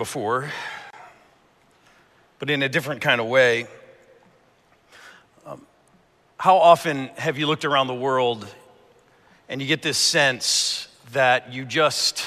before, 0.00 0.50
but 2.38 2.48
in 2.48 2.62
a 2.62 2.70
different 2.70 3.02
kind 3.02 3.20
of 3.20 3.26
way. 3.26 3.66
Um, 5.44 5.60
how 6.38 6.56
often 6.56 7.08
have 7.18 7.36
you 7.36 7.46
looked 7.46 7.66
around 7.66 7.86
the 7.86 7.94
world 7.94 8.48
and 9.50 9.60
you 9.60 9.68
get 9.68 9.82
this 9.82 9.98
sense 9.98 10.88
that 11.12 11.52
you 11.52 11.66
just 11.66 12.24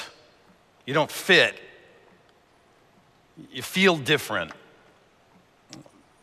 you 0.86 0.94
don't 0.94 1.10
fit? 1.10 1.58
You 3.50 3.62
feel 3.62 3.96
different. 3.96 4.52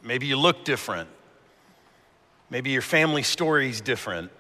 Maybe 0.02 0.27
you 0.27 0.38
look 0.38 0.63
different. 0.63 1.09
Maybe 2.49 2.69
your 2.69 2.81
family 2.81 3.23
story's 3.23 3.81
different. 3.81 4.31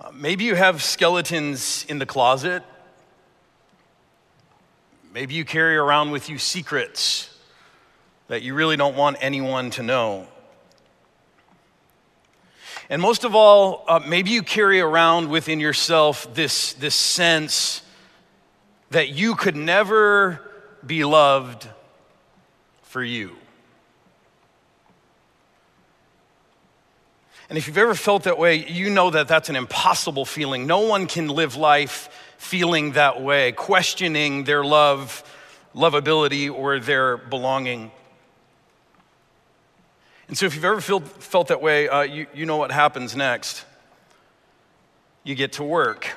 Uh, 0.00 0.12
maybe 0.14 0.44
you 0.44 0.54
have 0.54 0.80
skeletons 0.80 1.84
in 1.88 1.98
the 1.98 2.06
closet 2.06 2.62
maybe 5.12 5.34
you 5.34 5.44
carry 5.44 5.76
around 5.76 6.10
with 6.10 6.28
you 6.28 6.38
secrets 6.38 7.28
that 8.28 8.42
you 8.42 8.54
really 8.54 8.76
don't 8.76 8.96
want 8.96 9.16
anyone 9.20 9.70
to 9.70 9.82
know 9.82 10.26
and 12.92 13.00
most 13.00 13.24
of 13.24 13.34
all, 13.34 13.84
uh, 13.88 14.00
maybe 14.06 14.32
you 14.32 14.42
carry 14.42 14.78
around 14.78 15.30
within 15.30 15.60
yourself 15.60 16.34
this, 16.34 16.74
this 16.74 16.94
sense 16.94 17.80
that 18.90 19.08
you 19.08 19.34
could 19.34 19.56
never 19.56 20.40
be 20.84 21.02
loved 21.02 21.66
for 22.82 23.02
you. 23.02 23.34
And 27.48 27.56
if 27.56 27.66
you've 27.66 27.78
ever 27.78 27.94
felt 27.94 28.24
that 28.24 28.38
way, 28.38 28.66
you 28.68 28.90
know 28.90 29.08
that 29.08 29.26
that's 29.26 29.48
an 29.48 29.56
impossible 29.56 30.26
feeling. 30.26 30.66
No 30.66 30.80
one 30.80 31.06
can 31.06 31.28
live 31.28 31.56
life 31.56 32.10
feeling 32.42 32.92
that 32.92 33.22
way, 33.22 33.52
questioning 33.52 34.42
their 34.44 34.64
love, 34.64 35.22
lovability, 35.74 36.52
or 36.52 36.80
their 36.80 37.16
belonging. 37.16 37.90
And 40.26 40.36
so, 40.36 40.44
if 40.46 40.54
you've 40.54 40.64
ever 40.64 40.80
feel, 40.80 41.00
felt 41.00 41.48
that 41.48 41.62
way, 41.62 41.88
uh, 41.88 42.02
you, 42.02 42.26
you 42.34 42.44
know 42.44 42.56
what 42.56 42.72
happens 42.72 43.14
next. 43.14 43.64
You 45.22 45.36
get 45.36 45.52
to 45.54 45.62
work. 45.62 46.10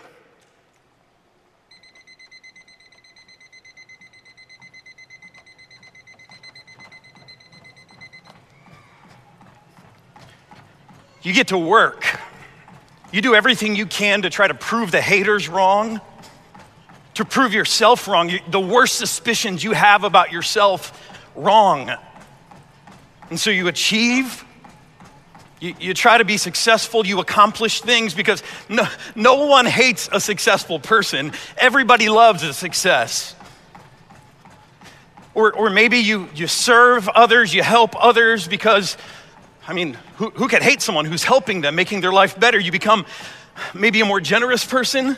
You 11.21 11.33
get 11.33 11.49
to 11.49 11.57
work. 11.57 12.19
You 13.11 13.21
do 13.21 13.35
everything 13.35 13.75
you 13.75 13.85
can 13.85 14.23
to 14.23 14.29
try 14.29 14.47
to 14.47 14.53
prove 14.53 14.91
the 14.91 15.01
haters 15.01 15.47
wrong, 15.47 16.01
to 17.15 17.25
prove 17.25 17.53
yourself 17.53 18.07
wrong, 18.07 18.31
the 18.49 18.59
worst 18.59 18.97
suspicions 18.97 19.63
you 19.63 19.71
have 19.71 20.03
about 20.03 20.31
yourself 20.31 21.11
wrong. 21.35 21.91
And 23.29 23.39
so 23.39 23.49
you 23.49 23.67
achieve, 23.67 24.45
you, 25.59 25.73
you 25.79 25.93
try 25.93 26.17
to 26.17 26.25
be 26.25 26.37
successful, 26.37 27.05
you 27.05 27.19
accomplish 27.19 27.81
things 27.81 28.13
because 28.13 28.43
no, 28.69 28.85
no 29.15 29.47
one 29.47 29.65
hates 29.65 30.09
a 30.11 30.19
successful 30.19 30.79
person. 30.79 31.31
Everybody 31.57 32.09
loves 32.09 32.43
a 32.43 32.53
success. 32.53 33.35
Or, 35.33 35.53
or 35.53 35.69
maybe 35.69 35.97
you, 35.97 36.29
you 36.35 36.47
serve 36.47 37.09
others, 37.09 37.53
you 37.53 37.63
help 37.63 37.95
others 38.01 38.47
because, 38.47 38.97
I 39.67 39.73
mean, 39.73 39.97
who, 40.17 40.29
who 40.31 40.47
could 40.47 40.61
hate 40.61 40.81
someone 40.81 41.05
who's 41.05 41.23
helping 41.23 41.61
them, 41.61 41.75
making 41.75 42.01
their 42.01 42.13
life 42.13 42.39
better? 42.39 42.59
You 42.59 42.71
become 42.71 43.05
maybe 43.73 44.01
a 44.01 44.05
more 44.05 44.21
generous 44.21 44.65
person. 44.65 45.17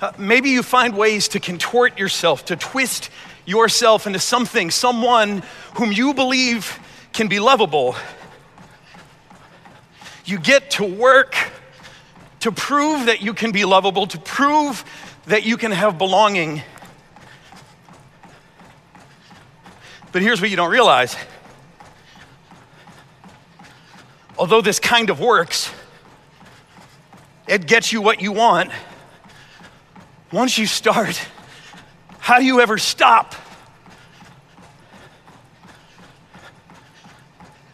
Uh, 0.00 0.12
maybe 0.18 0.50
you 0.50 0.62
find 0.62 0.96
ways 0.96 1.28
to 1.28 1.40
contort 1.40 1.98
yourself, 1.98 2.44
to 2.44 2.56
twist 2.56 3.08
yourself 3.46 4.06
into 4.06 4.18
something, 4.18 4.70
someone 4.70 5.42
whom 5.74 5.90
you 5.90 6.12
believe 6.12 6.78
can 7.12 7.28
be 7.28 7.40
lovable. 7.40 7.96
You 10.26 10.38
get 10.38 10.72
to 10.72 10.84
work 10.84 11.34
to 12.40 12.52
prove 12.52 13.06
that 13.06 13.22
you 13.22 13.32
can 13.32 13.52
be 13.52 13.64
lovable, 13.64 14.06
to 14.08 14.18
prove 14.18 14.84
that 15.26 15.46
you 15.46 15.56
can 15.56 15.72
have 15.72 15.96
belonging. 15.96 16.62
But 20.12 20.22
here's 20.22 20.40
what 20.40 20.50
you 20.50 20.56
don't 20.56 20.70
realize. 20.70 21.16
Although 24.38 24.60
this 24.60 24.78
kind 24.78 25.08
of 25.08 25.20
works, 25.20 25.70
it 27.48 27.66
gets 27.66 27.92
you 27.92 28.02
what 28.02 28.20
you 28.20 28.32
want. 28.32 28.70
Once 30.36 30.58
you 30.58 30.66
start, 30.66 31.18
how 32.18 32.38
do 32.38 32.44
you 32.44 32.60
ever 32.60 32.76
stop? 32.76 33.34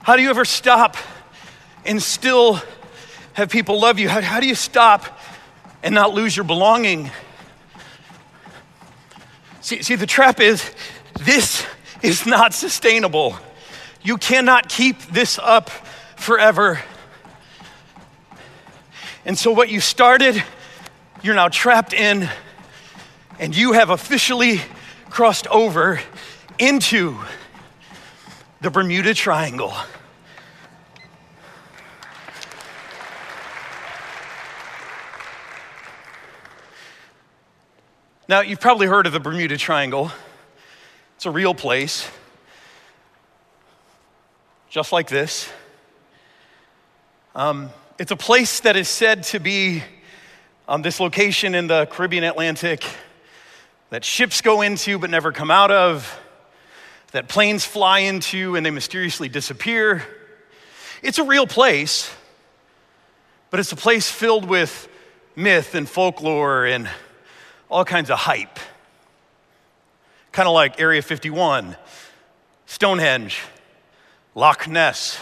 How 0.01 0.15
do 0.15 0.23
you 0.23 0.31
ever 0.31 0.45
stop 0.45 0.97
and 1.85 2.01
still 2.01 2.61
have 3.33 3.51
people 3.51 3.81
love 3.81 3.99
you? 3.99 4.09
How, 4.09 4.21
how 4.21 4.39
do 4.39 4.47
you 4.47 4.55
stop 4.55 5.19
and 5.83 5.93
not 5.93 6.15
lose 6.15 6.37
your 6.37 6.45
belonging? 6.45 7.11
See, 9.61 9.83
see, 9.83 9.97
the 9.97 10.07
trap 10.07 10.39
is 10.39 10.71
this 11.19 11.67
is 12.01 12.27
not 12.27 12.55
sustainable. 12.55 13.37
You 14.03 14.19
cannot 14.19 14.69
keep 14.69 15.03
this 15.07 15.37
up 15.43 15.69
forever. 16.15 16.81
And 19.25 19.37
so, 19.37 19.51
what 19.51 19.69
you 19.69 19.81
started, 19.81 20.45
you're 21.25 21.35
now 21.35 21.49
trapped 21.49 21.93
in 21.93 22.31
and 23.43 23.57
you 23.57 23.73
have 23.73 23.91
officially 23.91 24.61
crossed 25.11 25.49
over 25.49 26.01
into 26.61 27.19
the 28.61 28.71
Bermuda 28.71 29.15
Triangle. 29.15 29.75
Now, 38.29 38.43
you've 38.43 38.61
probably 38.61 38.87
heard 38.87 39.09
of 39.09 39.13
the 39.13 39.19
Bermuda 39.19 39.57
Triangle. 39.57 40.13
It's 41.17 41.27
a 41.27 41.31
real 41.33 41.53
place, 41.53 42.09
just 44.71 44.93
like 44.93 45.09
this. 45.09 45.51
Um, 47.35 47.71
it's 47.99 48.13
a 48.13 48.17
place 48.17 48.61
that 48.61 48.77
is 48.77 48.89
said 48.89 49.25
to 49.25 49.41
be 49.41 49.83
on 50.69 50.77
um, 50.77 50.83
this 50.83 51.01
location 51.01 51.57
in 51.57 51.67
the 51.67 51.87
Caribbean 51.87 52.23
Atlantic 52.23 52.85
that 53.93 54.07
ships 54.07 54.41
go 54.41 54.63
into 54.63 54.99
but 54.99 55.11
never 55.11 55.33
come 55.33 55.51
out 55.51 55.71
of, 55.71 56.19
that 57.11 57.29
planes 57.29 57.67
fly 57.67 57.99
into 57.99 58.57
and 58.57 58.65
they 58.65 58.71
mysteriously 58.71 59.29
disappear. 59.29 60.03
It's 61.03 61.19
a 61.19 61.25
real 61.25 61.47
place, 61.47 62.11
but 63.51 63.61
it's 63.61 63.71
a 63.71 63.77
place 63.77 64.11
filled 64.11 64.47
with 64.47 64.89
myth 65.37 65.75
and 65.75 65.87
folklore 65.87 66.65
and 66.65 66.89
all 67.71 67.85
kinds 67.85 68.11
of 68.11 68.19
hype. 68.19 68.59
Kind 70.33 70.49
of 70.49 70.55
like 70.55 70.81
Area 70.81 71.03
51, 71.03 71.77
Stonehenge, 72.65 73.43
Loch 74.35 74.67
Ness. 74.67 75.21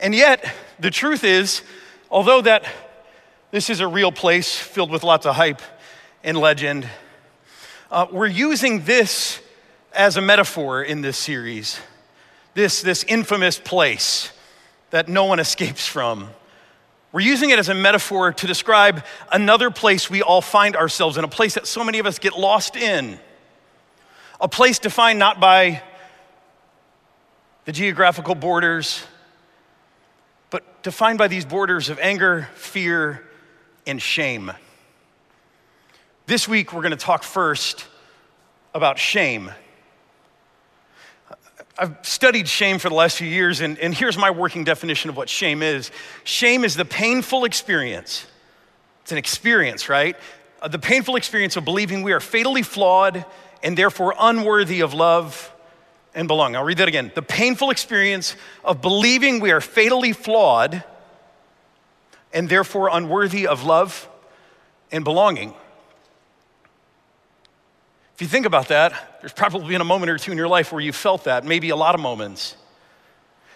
And 0.00 0.12
yet, 0.12 0.44
the 0.80 0.90
truth 0.90 1.22
is, 1.22 1.62
although 2.10 2.42
that 2.42 2.64
this 3.52 3.70
is 3.70 3.78
a 3.78 3.86
real 3.86 4.10
place 4.10 4.56
filled 4.56 4.90
with 4.90 5.04
lots 5.04 5.24
of 5.24 5.36
hype, 5.36 5.62
and 6.22 6.36
legend. 6.38 6.88
Uh, 7.90 8.06
we're 8.10 8.26
using 8.26 8.84
this 8.84 9.40
as 9.92 10.16
a 10.16 10.20
metaphor 10.20 10.82
in 10.82 11.00
this 11.00 11.16
series, 11.16 11.80
this, 12.54 12.82
this 12.82 13.04
infamous 13.04 13.58
place 13.58 14.32
that 14.90 15.08
no 15.08 15.24
one 15.24 15.40
escapes 15.40 15.86
from. 15.86 16.30
We're 17.12 17.20
using 17.20 17.50
it 17.50 17.58
as 17.58 17.68
a 17.68 17.74
metaphor 17.74 18.32
to 18.32 18.46
describe 18.46 19.04
another 19.32 19.70
place 19.70 20.08
we 20.08 20.22
all 20.22 20.40
find 20.40 20.76
ourselves 20.76 21.16
in, 21.16 21.24
a 21.24 21.28
place 21.28 21.54
that 21.54 21.66
so 21.66 21.82
many 21.82 21.98
of 21.98 22.06
us 22.06 22.20
get 22.20 22.38
lost 22.38 22.76
in. 22.76 23.18
A 24.40 24.48
place 24.48 24.78
defined 24.78 25.18
not 25.18 25.40
by 25.40 25.82
the 27.64 27.72
geographical 27.72 28.36
borders, 28.36 29.02
but 30.50 30.82
defined 30.84 31.18
by 31.18 31.26
these 31.26 31.44
borders 31.44 31.90
of 31.90 31.98
anger, 31.98 32.48
fear, 32.54 33.26
and 33.86 34.00
shame. 34.00 34.52
This 36.30 36.46
week, 36.46 36.72
we're 36.72 36.82
going 36.82 36.92
to 36.92 36.96
talk 36.96 37.24
first 37.24 37.88
about 38.72 39.00
shame. 39.00 39.50
I've 41.76 41.96
studied 42.02 42.46
shame 42.46 42.78
for 42.78 42.88
the 42.88 42.94
last 42.94 43.18
few 43.18 43.26
years, 43.26 43.60
and, 43.60 43.76
and 43.80 43.92
here's 43.92 44.16
my 44.16 44.30
working 44.30 44.62
definition 44.62 45.10
of 45.10 45.16
what 45.16 45.28
shame 45.28 45.60
is 45.60 45.90
shame 46.22 46.62
is 46.62 46.76
the 46.76 46.84
painful 46.84 47.44
experience. 47.44 48.28
It's 49.02 49.10
an 49.10 49.18
experience, 49.18 49.88
right? 49.88 50.14
Uh, 50.62 50.68
the 50.68 50.78
painful 50.78 51.16
experience 51.16 51.56
of 51.56 51.64
believing 51.64 52.04
we 52.04 52.12
are 52.12 52.20
fatally 52.20 52.62
flawed 52.62 53.24
and 53.64 53.76
therefore 53.76 54.14
unworthy 54.16 54.82
of 54.82 54.94
love 54.94 55.52
and 56.14 56.28
belonging. 56.28 56.54
I'll 56.54 56.64
read 56.64 56.78
that 56.78 56.86
again. 56.86 57.10
The 57.12 57.22
painful 57.22 57.70
experience 57.70 58.36
of 58.64 58.80
believing 58.80 59.40
we 59.40 59.50
are 59.50 59.60
fatally 59.60 60.12
flawed, 60.12 60.84
and 62.32 62.48
therefore 62.48 62.88
unworthy 62.92 63.48
of 63.48 63.64
love 63.64 64.08
and 64.92 65.02
belonging. 65.02 65.54
If 68.20 68.24
you 68.24 68.28
think 68.28 68.44
about 68.44 68.68
that, 68.68 69.16
there's 69.22 69.32
probably 69.32 69.68
been 69.68 69.80
a 69.80 69.84
moment 69.84 70.10
or 70.10 70.18
two 70.18 70.30
in 70.30 70.36
your 70.36 70.46
life 70.46 70.72
where 70.72 70.82
you 70.82 70.92
felt 70.92 71.24
that, 71.24 71.42
maybe 71.42 71.70
a 71.70 71.76
lot 71.76 71.94
of 71.94 72.02
moments. 72.02 72.54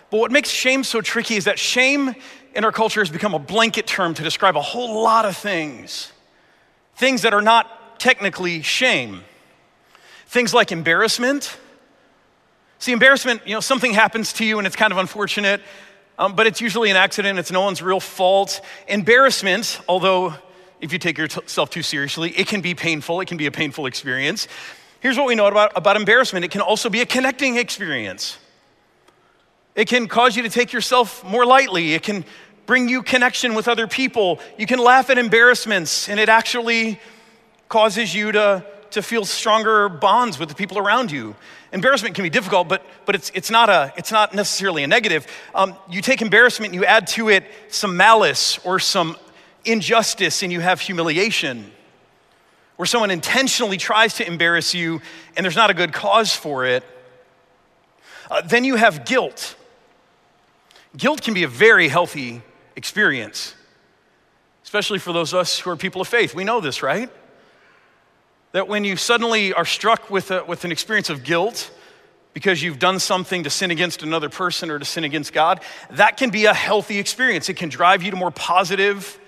But 0.08 0.20
what 0.20 0.32
makes 0.32 0.48
shame 0.48 0.84
so 0.84 1.02
tricky 1.02 1.34
is 1.34 1.44
that 1.44 1.58
shame 1.58 2.14
in 2.54 2.64
our 2.64 2.72
culture 2.72 3.02
has 3.02 3.10
become 3.10 3.34
a 3.34 3.38
blanket 3.38 3.86
term 3.86 4.14
to 4.14 4.22
describe 4.22 4.56
a 4.56 4.62
whole 4.62 5.02
lot 5.02 5.26
of 5.26 5.36
things. 5.36 6.12
Things 6.96 7.20
that 7.20 7.34
are 7.34 7.42
not 7.42 8.00
technically 8.00 8.62
shame. 8.62 9.20
Things 10.28 10.54
like 10.54 10.72
embarrassment. 10.72 11.58
See, 12.78 12.92
embarrassment, 12.92 13.42
you 13.46 13.52
know, 13.52 13.60
something 13.60 13.92
happens 13.92 14.32
to 14.32 14.46
you 14.46 14.56
and 14.56 14.66
it's 14.66 14.76
kind 14.76 14.92
of 14.92 14.98
unfortunate, 14.98 15.60
um, 16.18 16.36
but 16.36 16.46
it's 16.46 16.62
usually 16.62 16.88
an 16.88 16.96
accident, 16.96 17.38
it's 17.38 17.52
no 17.52 17.60
one's 17.60 17.82
real 17.82 18.00
fault. 18.00 18.62
Embarrassment, 18.88 19.78
although 19.90 20.32
if 20.84 20.92
you 20.92 20.98
take 20.98 21.16
yourself 21.16 21.70
too 21.70 21.82
seriously, 21.82 22.30
it 22.32 22.46
can 22.46 22.60
be 22.60 22.74
painful, 22.74 23.22
it 23.22 23.26
can 23.26 23.38
be 23.38 23.46
a 23.46 23.50
painful 23.50 23.86
experience. 23.86 24.46
Here's 25.00 25.16
what 25.16 25.26
we 25.26 25.34
know 25.34 25.46
about, 25.46 25.72
about 25.76 25.96
embarrassment 25.96 26.44
it 26.44 26.50
can 26.50 26.60
also 26.60 26.90
be 26.90 27.00
a 27.00 27.06
connecting 27.06 27.56
experience. 27.56 28.36
It 29.74 29.88
can 29.88 30.08
cause 30.08 30.36
you 30.36 30.42
to 30.42 30.50
take 30.50 30.74
yourself 30.74 31.24
more 31.24 31.46
lightly. 31.46 31.94
It 31.94 32.02
can 32.02 32.22
bring 32.66 32.90
you 32.90 33.02
connection 33.02 33.54
with 33.54 33.66
other 33.66 33.86
people. 33.86 34.40
You 34.58 34.66
can 34.66 34.78
laugh 34.78 35.08
at 35.08 35.16
embarrassments, 35.16 36.10
and 36.10 36.20
it 36.20 36.28
actually 36.28 37.00
causes 37.70 38.14
you 38.14 38.32
to, 38.32 38.64
to 38.90 39.00
feel 39.00 39.24
stronger 39.24 39.88
bonds 39.88 40.38
with 40.38 40.50
the 40.50 40.54
people 40.54 40.76
around 40.76 41.10
you. 41.10 41.34
Embarrassment 41.72 42.14
can 42.14 42.24
be 42.24 42.30
difficult, 42.30 42.68
but, 42.68 42.84
but 43.06 43.14
it's, 43.14 43.32
it's, 43.34 43.50
not, 43.50 43.70
a, 43.70 43.92
it's 43.96 44.12
not 44.12 44.34
necessarily 44.34 44.84
a 44.84 44.86
negative. 44.86 45.26
Um, 45.54 45.76
you 45.90 46.02
take 46.02 46.20
embarrassment 46.20 46.74
and 46.74 46.80
you 46.80 46.86
add 46.86 47.06
to 47.08 47.30
it 47.30 47.44
some 47.68 47.96
malice 47.96 48.58
or 48.66 48.78
some 48.78 49.16
injustice, 49.64 50.42
and 50.42 50.52
you 50.52 50.60
have 50.60 50.80
humiliation. 50.80 51.70
Where 52.76 52.86
someone 52.86 53.10
intentionally 53.10 53.76
tries 53.76 54.14
to 54.14 54.26
embarrass 54.26 54.74
you 54.74 55.00
and 55.36 55.44
there's 55.44 55.56
not 55.56 55.70
a 55.70 55.74
good 55.74 55.92
cause 55.92 56.34
for 56.34 56.66
it. 56.66 56.84
Uh, 58.30 58.42
then 58.42 58.64
you 58.64 58.74
have 58.76 59.04
guilt. 59.04 59.54
Guilt 60.96 61.22
can 61.22 61.34
be 61.34 61.44
a 61.44 61.48
very 61.48 61.88
healthy 61.88 62.42
experience, 62.76 63.54
especially 64.64 64.98
for 64.98 65.12
those 65.12 65.32
of 65.32 65.40
us 65.40 65.58
who 65.58 65.70
are 65.70 65.76
people 65.76 66.00
of 66.00 66.08
faith. 66.08 66.34
We 66.34 66.44
know 66.44 66.60
this, 66.60 66.82
right? 66.82 67.10
That 68.52 68.66
when 68.66 68.84
you 68.84 68.96
suddenly 68.96 69.52
are 69.52 69.64
struck 69.64 70.10
with, 70.10 70.30
a, 70.30 70.44
with 70.44 70.64
an 70.64 70.72
experience 70.72 71.10
of 71.10 71.22
guilt 71.22 71.70
because 72.32 72.62
you've 72.62 72.80
done 72.80 72.98
something 72.98 73.44
to 73.44 73.50
sin 73.50 73.70
against 73.70 74.02
another 74.02 74.28
person 74.28 74.70
or 74.70 74.78
to 74.78 74.84
sin 74.84 75.04
against 75.04 75.32
God, 75.32 75.60
that 75.90 76.16
can 76.16 76.30
be 76.30 76.46
a 76.46 76.54
healthy 76.54 76.98
experience. 76.98 77.48
It 77.48 77.54
can 77.54 77.68
drive 77.68 78.02
you 78.02 78.10
to 78.10 78.16
more 78.16 78.32
positive 78.32 79.20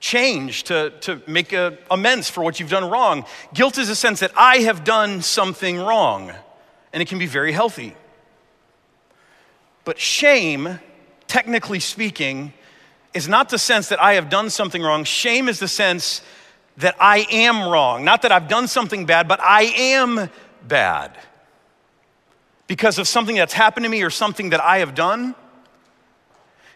change, 0.00 0.64
to, 0.64 0.90
to 1.00 1.20
make 1.26 1.52
a, 1.52 1.76
amends 1.90 2.30
for 2.30 2.42
what 2.42 2.60
you've 2.60 2.70
done 2.70 2.88
wrong. 2.88 3.24
Guilt 3.52 3.78
is 3.78 3.88
a 3.88 3.96
sense 3.96 4.20
that 4.20 4.32
I 4.36 4.58
have 4.58 4.84
done 4.84 5.22
something 5.22 5.78
wrong, 5.78 6.32
and 6.92 7.02
it 7.02 7.08
can 7.08 7.18
be 7.18 7.26
very 7.26 7.52
healthy. 7.52 7.94
But 9.84 9.98
shame, 9.98 10.80
technically 11.26 11.80
speaking, 11.80 12.52
is 13.14 13.28
not 13.28 13.48
the 13.48 13.58
sense 13.58 13.88
that 13.88 14.02
I 14.02 14.14
have 14.14 14.28
done 14.28 14.50
something 14.50 14.82
wrong. 14.82 15.04
Shame 15.04 15.48
is 15.48 15.58
the 15.58 15.68
sense 15.68 16.22
that 16.76 16.94
I 17.00 17.26
am 17.30 17.68
wrong. 17.68 18.04
Not 18.04 18.22
that 18.22 18.32
I've 18.32 18.48
done 18.48 18.68
something 18.68 19.06
bad, 19.06 19.26
but 19.26 19.40
I 19.40 19.62
am 19.62 20.30
bad. 20.66 21.18
Because 22.66 22.98
of 22.98 23.08
something 23.08 23.34
that's 23.34 23.54
happened 23.54 23.84
to 23.84 23.90
me 23.90 24.02
or 24.02 24.10
something 24.10 24.50
that 24.50 24.60
I 24.60 24.78
have 24.78 24.94
done. 24.94 25.34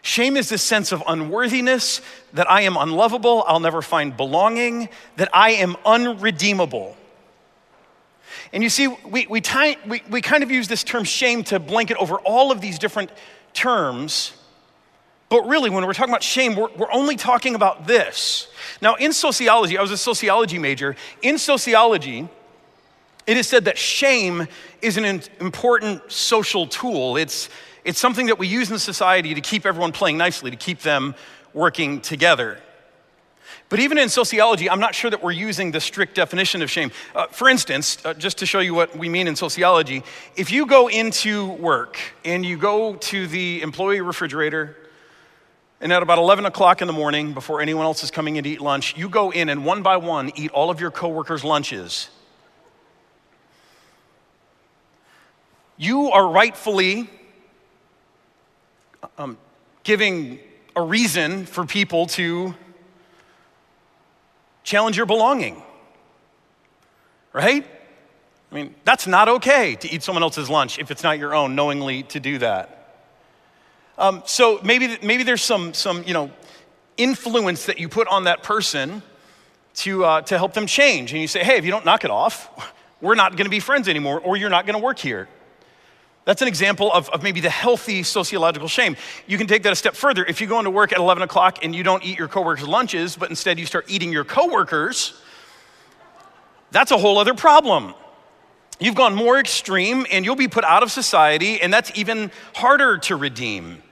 Shame 0.03 0.35
is 0.35 0.49
this 0.49 0.61
sense 0.61 0.91
of 0.91 1.01
unworthiness, 1.07 2.01
that 2.33 2.51
I 2.51 2.63
am 2.63 2.75
unlovable, 2.75 3.45
I'll 3.47 3.61
never 3.61 3.81
find 3.81 4.15
belonging, 4.15 4.89
that 5.15 5.29
I 5.33 5.51
am 5.51 5.77
unredeemable. 5.85 6.97
And 8.51 8.61
you 8.61 8.69
see, 8.69 8.87
we, 8.87 9.27
we, 9.27 9.39
tie, 9.39 9.77
we, 9.87 10.03
we 10.09 10.21
kind 10.21 10.43
of 10.43 10.51
use 10.51 10.67
this 10.67 10.83
term 10.83 11.05
shame 11.05 11.45
to 11.45 11.59
blanket 11.59 11.95
over 11.97 12.17
all 12.17 12.51
of 12.51 12.59
these 12.59 12.77
different 12.79 13.11
terms. 13.53 14.33
But 15.29 15.47
really, 15.47 15.69
when 15.69 15.85
we're 15.85 15.93
talking 15.93 16.13
about 16.13 16.21
shame, 16.21 16.57
we're, 16.57 16.69
we're 16.75 16.91
only 16.91 17.15
talking 17.15 17.55
about 17.55 17.87
this. 17.87 18.49
Now, 18.81 18.95
in 18.95 19.13
sociology, 19.13 19.77
I 19.77 19.81
was 19.81 19.91
a 19.91 19.97
sociology 19.97 20.59
major. 20.59 20.97
In 21.21 21.37
sociology, 21.37 22.27
it 23.25 23.37
is 23.37 23.47
said 23.47 23.65
that 23.65 23.77
shame 23.77 24.49
is 24.81 24.97
an 24.97 25.21
important 25.39 26.11
social 26.11 26.67
tool. 26.67 27.15
It's, 27.15 27.47
it's 27.85 27.99
something 27.99 28.27
that 28.27 28.39
we 28.39 28.47
use 28.47 28.71
in 28.71 28.79
society 28.79 29.33
to 29.33 29.41
keep 29.41 29.65
everyone 29.65 29.91
playing 29.91 30.17
nicely, 30.17 30.51
to 30.51 30.57
keep 30.57 30.79
them 30.79 31.15
working 31.53 32.01
together. 32.01 32.59
But 33.69 33.79
even 33.79 33.97
in 33.97 34.09
sociology, 34.09 34.69
I'm 34.69 34.79
not 34.79 34.95
sure 34.95 35.09
that 35.09 35.23
we're 35.23 35.31
using 35.31 35.71
the 35.71 35.81
strict 35.81 36.15
definition 36.15 36.61
of 36.61 36.69
shame. 36.69 36.91
Uh, 37.15 37.27
for 37.27 37.49
instance, 37.49 37.97
uh, 38.05 38.13
just 38.13 38.37
to 38.39 38.45
show 38.45 38.59
you 38.59 38.73
what 38.73 38.95
we 38.95 39.09
mean 39.09 39.27
in 39.27 39.35
sociology, 39.35 40.03
if 40.35 40.51
you 40.51 40.65
go 40.65 40.89
into 40.89 41.49
work 41.53 41.97
and 42.23 42.45
you 42.45 42.57
go 42.57 42.95
to 42.95 43.27
the 43.27 43.61
employee 43.61 44.01
refrigerator, 44.01 44.77
and 45.81 45.91
at 45.91 46.01
about 46.01 46.17
11 46.17 46.45
o'clock 46.45 46.81
in 46.81 46.87
the 46.87 46.93
morning, 46.93 47.33
before 47.33 47.61
anyone 47.61 47.85
else 47.85 48.03
is 48.03 48.11
coming 48.11 48.37
in 48.37 48.43
to 48.45 48.49
eat 48.49 48.61
lunch, 48.61 48.95
you 48.95 49.09
go 49.09 49.31
in 49.31 49.49
and 49.49 49.65
one 49.65 49.81
by 49.83 49.97
one 49.97 50.31
eat 50.35 50.51
all 50.51 50.69
of 50.69 50.79
your 50.79 50.91
coworkers' 50.91 51.43
lunches. 51.43 52.09
You 55.75 56.11
are 56.11 56.25
rightfully 56.25 57.09
um, 59.17 59.37
giving 59.83 60.39
a 60.75 60.81
reason 60.81 61.45
for 61.45 61.65
people 61.65 62.07
to 62.07 62.55
challenge 64.63 64.97
your 64.97 65.05
belonging, 65.05 65.61
right? 67.33 67.65
I 68.51 68.55
mean, 68.55 68.75
that's 68.85 69.07
not 69.07 69.27
okay 69.27 69.75
to 69.75 69.91
eat 69.91 70.03
someone 70.03 70.23
else's 70.23 70.49
lunch 70.49 70.79
if 70.79 70.91
it's 70.91 71.03
not 71.03 71.19
your 71.19 71.33
own, 71.33 71.55
knowingly 71.55 72.03
to 72.03 72.19
do 72.19 72.37
that. 72.37 73.01
Um, 73.97 74.23
so 74.25 74.59
maybe, 74.63 74.97
maybe 75.03 75.23
there's 75.23 75.41
some, 75.41 75.73
some, 75.73 76.03
you 76.03 76.13
know, 76.13 76.31
influence 76.97 77.65
that 77.65 77.79
you 77.79 77.89
put 77.89 78.07
on 78.07 78.25
that 78.25 78.43
person 78.43 79.01
to, 79.75 80.05
uh, 80.05 80.21
to 80.21 80.37
help 80.37 80.53
them 80.53 80.67
change. 80.67 81.11
And 81.11 81.21
you 81.21 81.27
say, 81.27 81.43
hey, 81.43 81.57
if 81.57 81.65
you 81.65 81.71
don't 81.71 81.85
knock 81.85 82.05
it 82.05 82.11
off, 82.11 82.49
we're 83.01 83.15
not 83.15 83.31
going 83.31 83.45
to 83.45 83.51
be 83.51 83.59
friends 83.59 83.87
anymore, 83.87 84.19
or 84.19 84.37
you're 84.37 84.49
not 84.49 84.65
going 84.65 84.79
to 84.79 84.83
work 84.83 84.99
here. 84.99 85.27
That's 86.25 86.41
an 86.41 86.47
example 86.47 86.91
of, 86.91 87.09
of 87.09 87.21
maybe 87.21 87.41
the 87.41 87.49
healthy 87.49 88.01
sociological 88.03 88.69
shame. 88.69 88.95
You 89.27 89.37
can 89.37 89.47
take 89.47 89.63
that 89.63 89.73
a 89.73 89.75
step 89.75 89.95
further. 89.95 90.23
If 90.23 90.39
you 90.39 90.47
go 90.47 90.59
into 90.59 90.71
work 90.71 90.93
at 90.93 90.99
11 90.99 91.23
o'clock 91.23 91.59
and 91.63 91.75
you 91.75 91.83
don't 91.83 92.03
eat 92.03 92.17
your 92.17 92.29
coworkers' 92.29 92.67
lunches, 92.67 93.17
but 93.17 93.29
instead 93.29 93.59
you 93.59 93.65
start 93.65 93.85
eating 93.89 94.11
your 94.11 94.23
coworkers, 94.23 95.19
that's 96.71 96.91
a 96.91 96.97
whole 96.97 97.17
other 97.17 97.33
problem. 97.33 97.93
You've 98.79 98.95
gone 98.95 99.15
more 99.15 99.37
extreme 99.37 100.05
and 100.11 100.25
you'll 100.25 100.35
be 100.35 100.47
put 100.47 100.63
out 100.63 100.81
of 100.81 100.91
society, 100.91 101.61
and 101.61 101.73
that's 101.73 101.91
even 101.95 102.31
harder 102.55 102.97
to 102.99 103.15
redeem. 103.15 103.83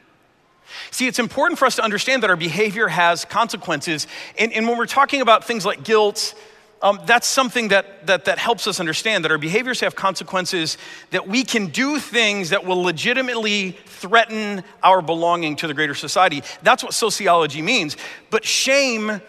See, 0.90 1.08
it's 1.08 1.20
important 1.20 1.60
for 1.60 1.66
us 1.66 1.76
to 1.76 1.84
understand 1.84 2.24
that 2.24 2.30
our 2.30 2.36
behavior 2.36 2.88
has 2.88 3.26
consequences. 3.26 4.08
And, 4.38 4.54
and 4.54 4.68
when 4.68 4.78
we're 4.78 4.86
talking 4.86 5.22
about 5.22 5.44
things 5.44 5.66
like 5.66 5.84
guilt, 5.84 6.34
um, 6.82 7.00
that's 7.06 7.28
something 7.28 7.68
that, 7.68 8.08
that, 8.08 8.26
that 8.26 8.40
helps 8.40 8.66
us 8.66 8.80
understand 8.80 9.24
that 9.24 9.32
our 9.32 9.38
behaviors 9.38 9.80
have 9.82 9.96
consequences, 9.96 10.78
that 11.12 11.28
we 11.28 11.44
can 11.44 11.68
do 11.68 12.00
things 12.00 12.50
that 12.50 12.66
will 12.66 12.82
legitimately 12.82 13.78
threaten 13.86 14.64
our 14.82 15.02
belonging 15.02 15.56
to 15.58 15.68
the 15.68 15.74
greater 15.76 15.94
society. 15.94 16.42
That's 16.64 16.84
what 16.84 16.94
sociology 16.94 17.62
means. 17.62 17.98
But 18.32 18.46
shame, 18.46 19.22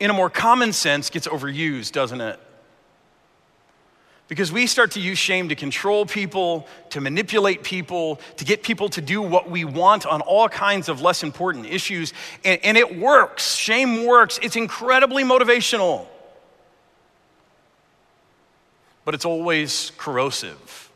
in 0.00 0.10
a 0.10 0.12
more 0.12 0.28
common 0.28 0.72
sense, 0.72 1.08
gets 1.08 1.28
overused, 1.28 1.92
doesn't 1.92 2.20
it? 2.20 2.40
Because 4.26 4.50
we 4.50 4.66
start 4.66 4.92
to 4.92 5.00
use 5.00 5.18
shame 5.18 5.50
to 5.50 5.54
control 5.54 6.06
people, 6.06 6.66
to 6.90 7.00
manipulate 7.00 7.62
people, 7.62 8.18
to 8.38 8.44
get 8.44 8.62
people 8.62 8.88
to 8.88 9.00
do 9.00 9.20
what 9.20 9.50
we 9.50 9.64
want 9.64 10.06
on 10.06 10.20
all 10.22 10.48
kinds 10.48 10.88
of 10.88 11.00
less 11.02 11.22
important 11.22 11.66
issues. 11.66 12.12
And, 12.42 12.58
and 12.64 12.76
it 12.76 12.98
works. 12.98 13.54
Shame 13.54 14.06
works. 14.06 14.40
It's 14.42 14.56
incredibly 14.56 15.22
motivational 15.22 16.06
but 19.04 19.14
it's 19.14 19.24
always 19.24 19.92
corrosive. 19.98 20.90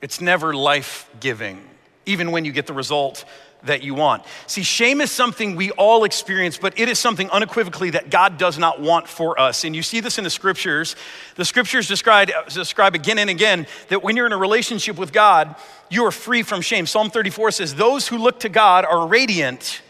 It's 0.00 0.20
never 0.20 0.54
life 0.54 1.08
giving, 1.20 1.62
even 2.06 2.30
when 2.30 2.44
you 2.44 2.52
get 2.52 2.66
the 2.66 2.74
result 2.74 3.24
that 3.64 3.82
you 3.82 3.94
want. 3.94 4.22
See, 4.46 4.62
shame 4.62 5.00
is 5.00 5.10
something 5.10 5.56
we 5.56 5.70
all 5.72 6.04
experience, 6.04 6.58
but 6.58 6.78
it 6.78 6.88
is 6.88 6.98
something 6.98 7.30
unequivocally 7.30 7.90
that 7.90 8.10
God 8.10 8.36
does 8.38 8.58
not 8.58 8.80
want 8.80 9.08
for 9.08 9.40
us. 9.40 9.64
And 9.64 9.74
you 9.74 9.82
see 9.82 10.00
this 10.00 10.18
in 10.18 10.24
the 10.24 10.30
scriptures. 10.30 10.96
The 11.36 11.44
scriptures 11.44 11.88
describe, 11.88 12.30
describe 12.52 12.94
again 12.94 13.18
and 13.18 13.30
again 13.30 13.66
that 13.88 14.02
when 14.02 14.16
you're 14.16 14.26
in 14.26 14.32
a 14.32 14.38
relationship 14.38 14.96
with 14.96 15.12
God, 15.12 15.56
you 15.90 16.04
are 16.04 16.10
free 16.10 16.42
from 16.42 16.60
shame. 16.60 16.86
Psalm 16.86 17.10
34 17.10 17.52
says, 17.52 17.74
Those 17.74 18.08
who 18.08 18.18
look 18.18 18.40
to 18.40 18.48
God 18.48 18.84
are 18.84 19.06
radiant, 19.06 19.80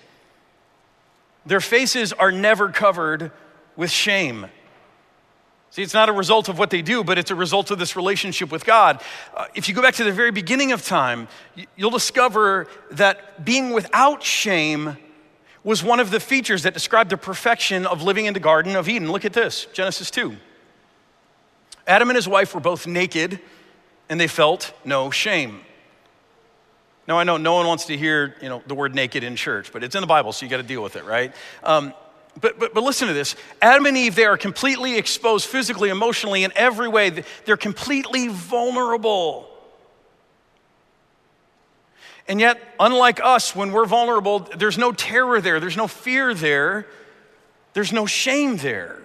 their 1.44 1.60
faces 1.60 2.12
are 2.12 2.30
never 2.30 2.68
covered 2.68 3.32
with 3.76 3.90
shame. 3.90 4.46
See, 5.74 5.82
it's 5.82 5.92
not 5.92 6.08
a 6.08 6.12
result 6.12 6.48
of 6.48 6.56
what 6.56 6.70
they 6.70 6.82
do, 6.82 7.02
but 7.02 7.18
it's 7.18 7.32
a 7.32 7.34
result 7.34 7.72
of 7.72 7.80
this 7.80 7.96
relationship 7.96 8.52
with 8.52 8.64
God. 8.64 9.02
Uh, 9.36 9.46
if 9.56 9.68
you 9.68 9.74
go 9.74 9.82
back 9.82 9.94
to 9.94 10.04
the 10.04 10.12
very 10.12 10.30
beginning 10.30 10.70
of 10.70 10.86
time, 10.86 11.26
you'll 11.74 11.90
discover 11.90 12.68
that 12.92 13.44
being 13.44 13.72
without 13.72 14.22
shame 14.22 14.96
was 15.64 15.82
one 15.82 15.98
of 15.98 16.12
the 16.12 16.20
features 16.20 16.62
that 16.62 16.74
described 16.74 17.10
the 17.10 17.16
perfection 17.16 17.86
of 17.86 18.04
living 18.04 18.26
in 18.26 18.34
the 18.34 18.38
Garden 18.38 18.76
of 18.76 18.88
Eden. 18.88 19.10
Look 19.10 19.24
at 19.24 19.32
this 19.32 19.66
Genesis 19.72 20.12
2. 20.12 20.36
Adam 21.88 22.08
and 22.08 22.14
his 22.14 22.28
wife 22.28 22.54
were 22.54 22.60
both 22.60 22.86
naked 22.86 23.40
and 24.08 24.20
they 24.20 24.28
felt 24.28 24.72
no 24.84 25.10
shame. 25.10 25.60
Now, 27.08 27.18
I 27.18 27.24
know 27.24 27.36
no 27.36 27.54
one 27.54 27.66
wants 27.66 27.86
to 27.86 27.96
hear 27.96 28.36
you 28.40 28.48
know, 28.48 28.62
the 28.68 28.76
word 28.76 28.94
naked 28.94 29.24
in 29.24 29.34
church, 29.34 29.72
but 29.72 29.82
it's 29.82 29.96
in 29.96 30.02
the 30.02 30.06
Bible, 30.06 30.30
so 30.30 30.46
you 30.46 30.50
got 30.50 30.58
to 30.58 30.62
deal 30.62 30.84
with 30.84 30.94
it, 30.94 31.04
right? 31.04 31.34
Um, 31.64 31.92
but, 32.40 32.58
but, 32.58 32.74
but 32.74 32.82
listen 32.82 33.08
to 33.08 33.14
this 33.14 33.36
Adam 33.62 33.86
and 33.86 33.96
Eve, 33.96 34.14
they 34.14 34.24
are 34.24 34.36
completely 34.36 34.96
exposed 34.96 35.46
physically, 35.46 35.88
emotionally, 35.88 36.44
in 36.44 36.52
every 36.54 36.88
way. 36.88 37.24
They're 37.44 37.56
completely 37.56 38.28
vulnerable. 38.28 39.50
And 42.26 42.40
yet, 42.40 42.58
unlike 42.80 43.20
us, 43.22 43.54
when 43.54 43.70
we're 43.72 43.84
vulnerable, 43.84 44.40
there's 44.56 44.78
no 44.78 44.92
terror 44.92 45.40
there, 45.40 45.60
there's 45.60 45.76
no 45.76 45.86
fear 45.86 46.32
there, 46.32 46.86
there's 47.74 47.92
no 47.92 48.06
shame 48.06 48.56
there. 48.56 49.00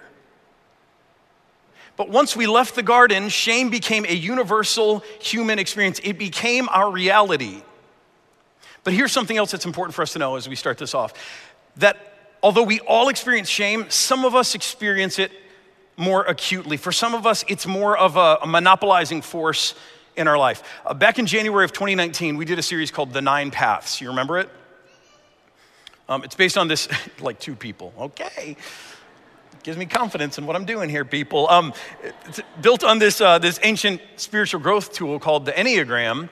But 1.96 2.08
once 2.08 2.34
we 2.34 2.46
left 2.46 2.76
the 2.76 2.82
garden, 2.82 3.28
shame 3.28 3.68
became 3.68 4.06
a 4.06 4.14
universal 4.14 5.00
human 5.20 5.58
experience. 5.58 6.00
It 6.02 6.14
became 6.14 6.66
our 6.70 6.90
reality. 6.90 7.62
But 8.84 8.94
here's 8.94 9.12
something 9.12 9.36
else 9.36 9.50
that's 9.50 9.66
important 9.66 9.94
for 9.94 10.00
us 10.00 10.14
to 10.14 10.18
know 10.18 10.36
as 10.36 10.48
we 10.48 10.56
start 10.56 10.78
this 10.78 10.94
off 10.94 11.12
that 11.76 12.09
although 12.42 12.62
we 12.62 12.80
all 12.80 13.08
experience 13.08 13.48
shame, 13.48 13.86
some 13.88 14.24
of 14.24 14.34
us 14.34 14.54
experience 14.54 15.18
it 15.18 15.32
more 15.96 16.22
acutely. 16.24 16.76
For 16.76 16.92
some 16.92 17.14
of 17.14 17.26
us, 17.26 17.44
it's 17.48 17.66
more 17.66 17.96
of 17.96 18.16
a, 18.16 18.38
a 18.42 18.46
monopolizing 18.46 19.22
force 19.22 19.74
in 20.16 20.26
our 20.28 20.38
life. 20.38 20.62
Uh, 20.84 20.94
back 20.94 21.18
in 21.18 21.26
January 21.26 21.64
of 21.64 21.72
2019, 21.72 22.36
we 22.36 22.44
did 22.44 22.58
a 22.58 22.62
series 22.62 22.90
called 22.90 23.12
The 23.12 23.20
Nine 23.20 23.50
Paths. 23.50 24.00
You 24.00 24.08
remember 24.08 24.38
it? 24.38 24.48
Um, 26.08 26.24
it's 26.24 26.34
based 26.34 26.58
on 26.58 26.68
this, 26.68 26.88
like 27.20 27.38
two 27.38 27.54
people. 27.54 27.92
Okay. 27.98 28.56
Gives 29.62 29.76
me 29.76 29.84
confidence 29.84 30.38
in 30.38 30.46
what 30.46 30.56
I'm 30.56 30.64
doing 30.64 30.88
here, 30.88 31.04
people. 31.04 31.48
Um, 31.50 31.74
it's 32.24 32.40
built 32.62 32.82
on 32.82 32.98
this, 32.98 33.20
uh, 33.20 33.38
this 33.38 33.60
ancient 33.62 34.00
spiritual 34.16 34.60
growth 34.60 34.92
tool 34.92 35.18
called 35.18 35.44
the 35.44 35.52
Enneagram 35.52 36.30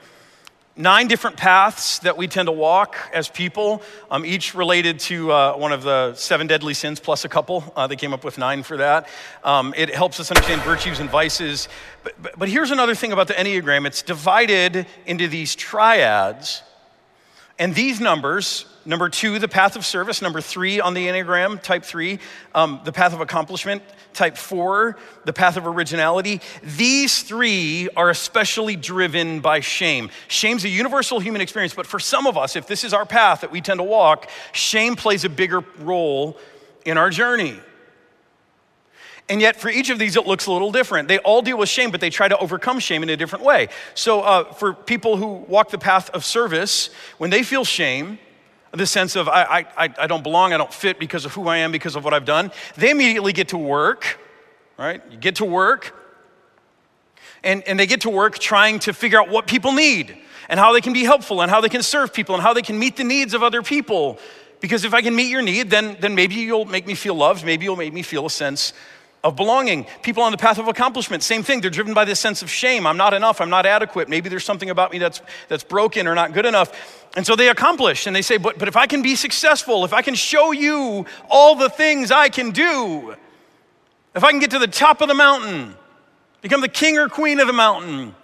nine 0.79 1.07
different 1.07 1.35
paths 1.35 1.99
that 1.99 2.15
we 2.15 2.25
tend 2.25 2.47
to 2.47 2.53
walk 2.53 2.95
as 3.13 3.27
people, 3.27 3.81
um, 4.09 4.25
each 4.25 4.55
related 4.55 4.97
to 4.97 5.29
uh, 5.29 5.53
one 5.53 5.73
of 5.73 5.83
the 5.83 6.15
seven 6.15 6.47
deadly 6.47 6.73
sins 6.73 7.01
plus 7.01 7.25
a 7.25 7.29
couple. 7.29 7.73
Uh, 7.75 7.85
they 7.85 7.97
came 7.97 8.13
up 8.13 8.23
with 8.23 8.37
nine 8.37 8.63
for 8.63 8.77
that. 8.77 9.09
Um, 9.43 9.73
it 9.75 9.93
helps 9.93 10.21
us 10.21 10.31
understand 10.31 10.61
virtues 10.61 11.01
and 11.01 11.09
vices. 11.09 11.67
But, 12.03 12.13
but, 12.21 12.39
but 12.39 12.47
here's 12.47 12.71
another 12.71 12.95
thing 12.95 13.11
about 13.11 13.27
the 13.27 13.33
Enneagram 13.33 13.85
it's 13.85 14.01
divided 14.01 14.87
into 15.05 15.27
these 15.27 15.53
triads. 15.53 16.63
And 17.59 17.75
these 17.75 17.99
numbers, 17.99 18.65
number 18.85 19.09
two, 19.09 19.37
the 19.37 19.49
path 19.49 19.75
of 19.75 19.85
service, 19.85 20.21
number 20.21 20.39
three 20.39 20.79
on 20.79 20.93
the 20.93 21.07
Enneagram, 21.07 21.61
type 21.61 21.83
three, 21.83 22.19
um, 22.55 22.79
the 22.85 22.93
path 22.93 23.13
of 23.13 23.19
accomplishment, 23.19 23.83
type 24.13 24.37
four, 24.37 24.97
the 25.25 25.33
path 25.33 25.57
of 25.57 25.67
originality, 25.67 26.39
these 26.63 27.21
three 27.21 27.89
are 27.97 28.09
especially 28.09 28.77
driven 28.77 29.41
by 29.41 29.59
shame. 29.59 30.09
Shame's 30.29 30.63
a 30.63 30.69
universal 30.69 31.19
human 31.19 31.41
experience, 31.41 31.73
but 31.73 31.85
for 31.85 31.99
some 31.99 32.27
of 32.27 32.37
us, 32.37 32.55
if 32.55 32.65
this 32.65 32.85
is 32.85 32.93
our 32.93 33.05
path 33.05 33.41
that 33.41 33.51
we 33.51 33.59
tend 33.59 33.79
to 33.79 33.83
walk, 33.83 34.29
shame 34.53 34.95
plays 34.95 35.25
a 35.25 35.29
bigger 35.29 35.59
role 35.79 36.37
in 36.85 36.97
our 36.97 37.09
journey. 37.09 37.59
And 39.29 39.39
yet, 39.39 39.55
for 39.55 39.69
each 39.69 39.91
of 39.91 39.99
these, 39.99 40.15
it 40.15 40.25
looks 40.25 40.47
a 40.47 40.51
little 40.51 40.71
different. 40.71 41.07
They 41.07 41.19
all 41.19 41.43
deal 41.43 41.57
with 41.57 41.69
shame, 41.69 41.91
but 41.91 42.01
they 42.01 42.09
try 42.09 42.27
to 42.27 42.37
overcome 42.39 42.79
shame 42.79 43.03
in 43.03 43.09
a 43.09 43.15
different 43.15 43.45
way. 43.45 43.67
So, 43.93 44.21
uh, 44.21 44.53
for 44.53 44.73
people 44.73 45.17
who 45.17 45.27
walk 45.27 45.69
the 45.69 45.77
path 45.77 46.09
of 46.11 46.25
service, 46.25 46.89
when 47.19 47.29
they 47.29 47.43
feel 47.43 47.63
shame, 47.63 48.17
the 48.71 48.87
sense 48.87 49.15
of 49.15 49.27
I, 49.29 49.67
I, 49.77 49.93
I 49.97 50.07
don't 50.07 50.23
belong, 50.23 50.53
I 50.53 50.57
don't 50.57 50.73
fit 50.73 50.99
because 50.99 51.25
of 51.25 51.33
who 51.33 51.47
I 51.47 51.57
am, 51.57 51.71
because 51.71 51.95
of 51.95 52.03
what 52.03 52.13
I've 52.13 52.25
done, 52.25 52.51
they 52.75 52.89
immediately 52.89 53.33
get 53.33 53.49
to 53.49 53.57
work, 53.57 54.19
right? 54.77 55.01
You 55.11 55.17
get 55.17 55.35
to 55.37 55.45
work, 55.45 55.95
and, 57.43 57.63
and 57.63 57.79
they 57.79 57.87
get 57.87 58.01
to 58.01 58.09
work 58.09 58.39
trying 58.39 58.79
to 58.79 58.93
figure 58.93 59.19
out 59.19 59.29
what 59.29 59.47
people 59.47 59.71
need 59.71 60.17
and 60.49 60.59
how 60.59 60.73
they 60.73 60.81
can 60.81 60.93
be 60.93 61.03
helpful 61.03 61.41
and 61.41 61.51
how 61.51 61.61
they 61.61 61.69
can 61.69 61.83
serve 61.83 62.13
people 62.13 62.35
and 62.35 62.43
how 62.43 62.53
they 62.53 62.61
can 62.61 62.77
meet 62.77 62.97
the 62.97 63.03
needs 63.03 63.33
of 63.33 63.43
other 63.43 63.61
people. 63.61 64.19
Because 64.59 64.83
if 64.83 64.93
I 64.93 65.01
can 65.01 65.15
meet 65.15 65.29
your 65.29 65.41
need, 65.41 65.69
then, 65.69 65.97
then 65.99 66.15
maybe 66.15 66.35
you'll 66.35 66.65
make 66.65 66.85
me 66.85 66.95
feel 66.95 67.15
loved, 67.15 67.45
maybe 67.45 67.65
you'll 67.65 67.75
make 67.75 67.93
me 67.93 68.01
feel 68.01 68.25
a 68.25 68.29
sense 68.29 68.73
of 69.23 69.35
belonging. 69.35 69.85
People 70.01 70.23
on 70.23 70.31
the 70.31 70.37
path 70.37 70.59
of 70.59 70.67
accomplishment, 70.67 71.23
same 71.23 71.43
thing. 71.43 71.61
They're 71.61 71.69
driven 71.69 71.93
by 71.93 72.05
this 72.05 72.19
sense 72.19 72.41
of 72.41 72.49
shame. 72.49 72.87
I'm 72.87 72.97
not 72.97 73.13
enough. 73.13 73.41
I'm 73.41 73.49
not 73.49 73.65
adequate. 73.65 74.07
Maybe 74.07 74.29
there's 74.29 74.45
something 74.45 74.69
about 74.69 74.91
me 74.91 74.97
that's, 74.97 75.21
that's 75.49 75.63
broken 75.63 76.07
or 76.07 76.15
not 76.15 76.33
good 76.33 76.45
enough. 76.45 77.07
And 77.17 77.25
so 77.25 77.35
they 77.35 77.49
accomplish 77.49 78.07
and 78.07 78.15
they 78.15 78.21
say, 78.21 78.37
but, 78.37 78.57
but 78.57 78.67
if 78.67 78.77
I 78.77 78.87
can 78.87 79.01
be 79.01 79.15
successful, 79.15 79.83
if 79.83 79.93
I 79.93 80.01
can 80.01 80.15
show 80.15 80.51
you 80.51 81.05
all 81.29 81.55
the 81.55 81.69
things 81.69 82.11
I 82.11 82.29
can 82.29 82.51
do, 82.51 83.15
if 84.15 84.23
I 84.23 84.31
can 84.31 84.39
get 84.39 84.51
to 84.51 84.59
the 84.59 84.67
top 84.67 85.01
of 85.01 85.07
the 85.07 85.13
mountain, 85.13 85.75
become 86.41 86.61
the 86.61 86.69
king 86.69 86.97
or 86.97 87.09
queen 87.09 87.39
of 87.39 87.47
the 87.47 87.53
mountain, 87.53 88.15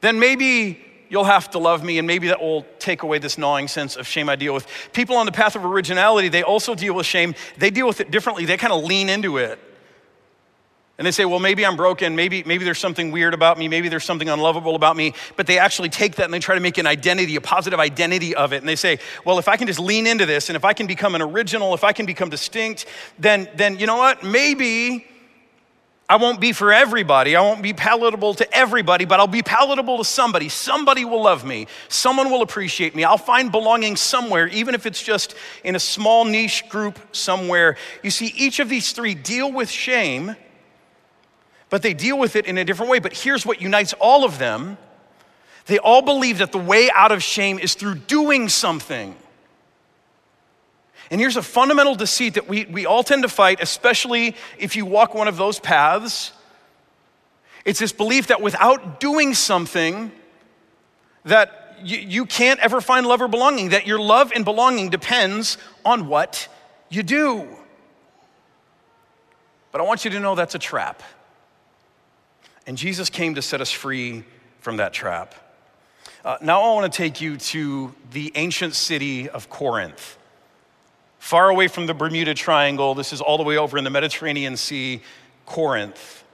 then 0.00 0.18
maybe 0.18 0.84
you'll 1.08 1.24
have 1.24 1.50
to 1.50 1.58
love 1.58 1.84
me, 1.84 1.98
and 1.98 2.06
maybe 2.06 2.28
that 2.28 2.40
will 2.40 2.66
take 2.78 3.02
away 3.02 3.18
this 3.18 3.38
gnawing 3.38 3.68
sense 3.68 3.96
of 3.96 4.06
shame 4.06 4.28
I 4.28 4.36
deal 4.36 4.52
with. 4.52 4.66
People 4.92 5.16
on 5.16 5.26
the 5.26 5.32
path 5.32 5.56
of 5.56 5.64
originality, 5.64 6.28
they 6.28 6.42
also 6.42 6.74
deal 6.74 6.94
with 6.94 7.06
shame. 7.06 7.34
They 7.58 7.70
deal 7.70 7.86
with 7.86 8.00
it 8.00 8.10
differently, 8.10 8.44
they 8.44 8.56
kind 8.56 8.72
of 8.72 8.84
lean 8.84 9.08
into 9.08 9.38
it. 9.38 9.58
And 10.98 11.06
they 11.06 11.10
say, 11.10 11.26
well, 11.26 11.40
maybe 11.40 11.66
I'm 11.66 11.76
broken. 11.76 12.16
Maybe, 12.16 12.42
maybe 12.44 12.64
there's 12.64 12.78
something 12.78 13.10
weird 13.10 13.34
about 13.34 13.58
me. 13.58 13.68
Maybe 13.68 13.90
there's 13.90 14.04
something 14.04 14.30
unlovable 14.30 14.74
about 14.74 14.96
me. 14.96 15.12
But 15.36 15.46
they 15.46 15.58
actually 15.58 15.90
take 15.90 16.16
that 16.16 16.24
and 16.24 16.32
they 16.32 16.38
try 16.38 16.54
to 16.54 16.60
make 16.60 16.78
an 16.78 16.86
identity, 16.86 17.36
a 17.36 17.40
positive 17.40 17.78
identity 17.78 18.34
of 18.34 18.54
it. 18.54 18.58
And 18.58 18.68
they 18.68 18.76
say, 18.76 18.98
well, 19.24 19.38
if 19.38 19.46
I 19.46 19.58
can 19.58 19.66
just 19.66 19.78
lean 19.78 20.06
into 20.06 20.24
this 20.24 20.48
and 20.48 20.56
if 20.56 20.64
I 20.64 20.72
can 20.72 20.86
become 20.86 21.14
an 21.14 21.20
original, 21.20 21.74
if 21.74 21.84
I 21.84 21.92
can 21.92 22.06
become 22.06 22.30
distinct, 22.30 22.86
then, 23.18 23.46
then 23.56 23.78
you 23.78 23.86
know 23.86 23.96
what? 23.96 24.24
Maybe 24.24 25.06
I 26.08 26.16
won't 26.16 26.40
be 26.40 26.52
for 26.52 26.72
everybody. 26.72 27.36
I 27.36 27.42
won't 27.42 27.62
be 27.62 27.74
palatable 27.74 28.34
to 28.34 28.54
everybody, 28.54 29.04
but 29.04 29.20
I'll 29.20 29.26
be 29.26 29.42
palatable 29.42 29.98
to 29.98 30.04
somebody. 30.04 30.48
Somebody 30.48 31.04
will 31.04 31.22
love 31.22 31.44
me. 31.44 31.66
Someone 31.88 32.30
will 32.30 32.40
appreciate 32.42 32.94
me. 32.94 33.04
I'll 33.04 33.18
find 33.18 33.52
belonging 33.52 33.96
somewhere, 33.96 34.46
even 34.48 34.74
if 34.74 34.86
it's 34.86 35.02
just 35.02 35.34
in 35.62 35.74
a 35.74 35.80
small 35.80 36.24
niche 36.24 36.68
group 36.70 36.98
somewhere. 37.12 37.76
You 38.02 38.10
see, 38.10 38.32
each 38.36 38.60
of 38.60 38.70
these 38.70 38.92
three 38.92 39.14
deal 39.14 39.52
with 39.52 39.68
shame 39.68 40.36
but 41.70 41.82
they 41.82 41.94
deal 41.94 42.18
with 42.18 42.36
it 42.36 42.46
in 42.46 42.58
a 42.58 42.64
different 42.64 42.90
way. 42.90 42.98
But 42.98 43.16
here's 43.16 43.44
what 43.44 43.60
unites 43.60 43.92
all 44.00 44.24
of 44.24 44.38
them 44.38 44.78
they 45.66 45.78
all 45.78 46.00
believe 46.00 46.38
that 46.38 46.52
the 46.52 46.58
way 46.58 46.90
out 46.94 47.10
of 47.10 47.22
shame 47.22 47.58
is 47.58 47.74
through 47.74 47.96
doing 47.96 48.48
something. 48.48 49.16
And 51.10 51.20
here's 51.20 51.36
a 51.36 51.42
fundamental 51.42 51.94
deceit 51.94 52.34
that 52.34 52.48
we, 52.48 52.64
we 52.66 52.86
all 52.86 53.02
tend 53.02 53.22
to 53.22 53.28
fight, 53.28 53.60
especially 53.60 54.36
if 54.58 54.76
you 54.76 54.86
walk 54.86 55.14
one 55.14 55.28
of 55.28 55.36
those 55.36 55.58
paths. 55.60 56.32
It's 57.64 57.80
this 57.80 57.92
belief 57.92 58.28
that 58.28 58.40
without 58.40 59.00
doing 59.00 59.34
something, 59.34 60.12
that 61.24 61.78
you, 61.82 61.98
you 61.98 62.26
can't 62.26 62.60
ever 62.60 62.80
find 62.80 63.06
love 63.06 63.20
or 63.20 63.28
belonging, 63.28 63.70
that 63.70 63.86
your 63.86 63.98
love 63.98 64.32
and 64.34 64.44
belonging 64.44 64.90
depends 64.90 65.58
on 65.84 66.08
what 66.08 66.48
you 66.88 67.02
do. 67.02 67.46
But 69.72 69.80
I 69.80 69.84
want 69.84 70.04
you 70.04 70.10
to 70.12 70.20
know 70.20 70.34
that's 70.34 70.54
a 70.54 70.60
trap. 70.60 71.02
And 72.66 72.76
Jesus 72.76 73.10
came 73.10 73.36
to 73.36 73.42
set 73.42 73.60
us 73.60 73.70
free 73.70 74.24
from 74.60 74.78
that 74.78 74.92
trap. 74.92 75.34
Uh, 76.24 76.36
now 76.42 76.60
I 76.62 76.74
want 76.74 76.92
to 76.92 76.96
take 76.96 77.20
you 77.20 77.36
to 77.36 77.94
the 78.10 78.32
ancient 78.34 78.74
city 78.74 79.28
of 79.28 79.48
Corinth. 79.48 80.18
Far 81.20 81.48
away 81.48 81.68
from 81.68 81.86
the 81.86 81.94
Bermuda 81.94 82.34
Triangle, 82.34 82.94
this 82.94 83.12
is 83.12 83.20
all 83.20 83.36
the 83.36 83.44
way 83.44 83.56
over 83.56 83.78
in 83.78 83.84
the 83.84 83.90
Mediterranean 83.90 84.56
Sea, 84.56 85.02
Corinth. 85.44 86.24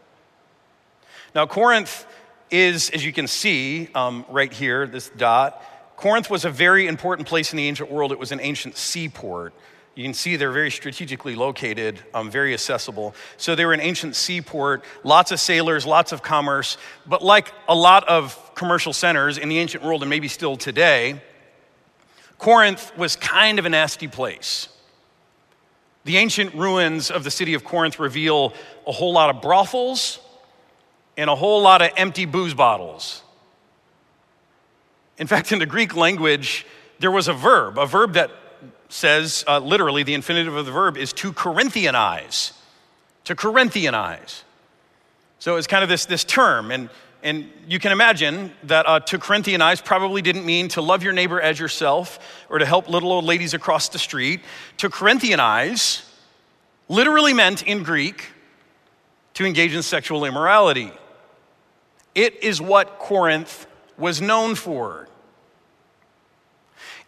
Now, 1.34 1.46
Corinth 1.46 2.06
is, 2.50 2.90
as 2.90 3.04
you 3.04 3.12
can 3.12 3.26
see 3.26 3.88
um, 3.94 4.24
right 4.28 4.52
here, 4.52 4.86
this 4.86 5.10
dot, 5.10 5.62
Corinth 5.96 6.30
was 6.30 6.44
a 6.44 6.50
very 6.50 6.86
important 6.86 7.28
place 7.28 7.52
in 7.52 7.56
the 7.56 7.68
ancient 7.68 7.90
world. 7.90 8.12
It 8.12 8.18
was 8.18 8.32
an 8.32 8.40
ancient 8.40 8.76
seaport. 8.76 9.54
You 9.94 10.04
can 10.04 10.14
see 10.14 10.36
they're 10.36 10.52
very 10.52 10.70
strategically 10.70 11.34
located, 11.34 12.00
um, 12.14 12.30
very 12.30 12.54
accessible. 12.54 13.14
So 13.36 13.54
they 13.54 13.66
were 13.66 13.74
an 13.74 13.80
ancient 13.80 14.16
seaport, 14.16 14.84
lots 15.04 15.32
of 15.32 15.40
sailors, 15.40 15.84
lots 15.84 16.12
of 16.12 16.22
commerce. 16.22 16.78
But 17.06 17.22
like 17.22 17.52
a 17.68 17.74
lot 17.74 18.08
of 18.08 18.54
commercial 18.54 18.94
centers 18.94 19.36
in 19.36 19.50
the 19.50 19.58
ancient 19.58 19.84
world, 19.84 20.02
and 20.02 20.08
maybe 20.08 20.28
still 20.28 20.56
today, 20.56 21.20
Corinth 22.38 22.96
was 22.96 23.16
kind 23.16 23.58
of 23.58 23.66
a 23.66 23.68
nasty 23.68 24.08
place. 24.08 24.68
The 26.04 26.16
ancient 26.16 26.54
ruins 26.54 27.10
of 27.10 27.22
the 27.22 27.30
city 27.30 27.54
of 27.54 27.62
Corinth 27.62 27.98
reveal 27.98 28.54
a 28.86 28.92
whole 28.92 29.12
lot 29.12 29.28
of 29.30 29.42
brothels 29.42 30.18
and 31.18 31.28
a 31.28 31.34
whole 31.36 31.60
lot 31.60 31.82
of 31.82 31.90
empty 31.96 32.24
booze 32.24 32.54
bottles. 32.54 33.22
In 35.18 35.26
fact, 35.26 35.52
in 35.52 35.58
the 35.58 35.66
Greek 35.66 35.94
language, 35.94 36.66
there 36.98 37.10
was 37.10 37.28
a 37.28 37.32
verb, 37.32 37.78
a 37.78 37.86
verb 37.86 38.14
that 38.14 38.30
says 38.92 39.44
uh, 39.48 39.58
literally 39.58 40.02
the 40.02 40.14
infinitive 40.14 40.54
of 40.54 40.66
the 40.66 40.72
verb 40.72 40.96
is 40.96 41.12
to 41.14 41.32
Corinthianize. 41.32 42.52
To 43.24 43.34
Corinthianize. 43.34 44.42
So 45.38 45.56
it's 45.56 45.66
kind 45.66 45.82
of 45.82 45.88
this, 45.88 46.06
this 46.06 46.24
term. 46.24 46.70
And 46.70 46.90
And 47.22 47.50
you 47.68 47.78
can 47.78 47.92
imagine 47.92 48.52
that 48.64 48.86
uh, 48.86 49.00
to 49.00 49.18
Corinthianize 49.18 49.84
probably 49.84 50.22
didn't 50.22 50.44
mean 50.44 50.68
to 50.68 50.82
love 50.82 51.02
your 51.04 51.12
neighbor 51.12 51.40
as 51.40 51.58
yourself 51.58 52.18
or 52.48 52.58
to 52.58 52.66
help 52.66 52.88
little 52.88 53.12
old 53.12 53.24
ladies 53.24 53.54
across 53.54 53.88
the 53.88 53.98
street. 53.98 54.40
To 54.78 54.88
Corinthianize 54.88 56.04
literally 56.88 57.32
meant 57.32 57.62
in 57.62 57.84
Greek 57.84 58.28
to 59.34 59.46
engage 59.46 59.74
in 59.74 59.82
sexual 59.82 60.24
immorality. 60.24 60.92
It 62.14 62.42
is 62.42 62.60
what 62.60 62.98
Corinth 62.98 63.66
was 63.96 64.20
known 64.20 64.54
for. 64.54 65.08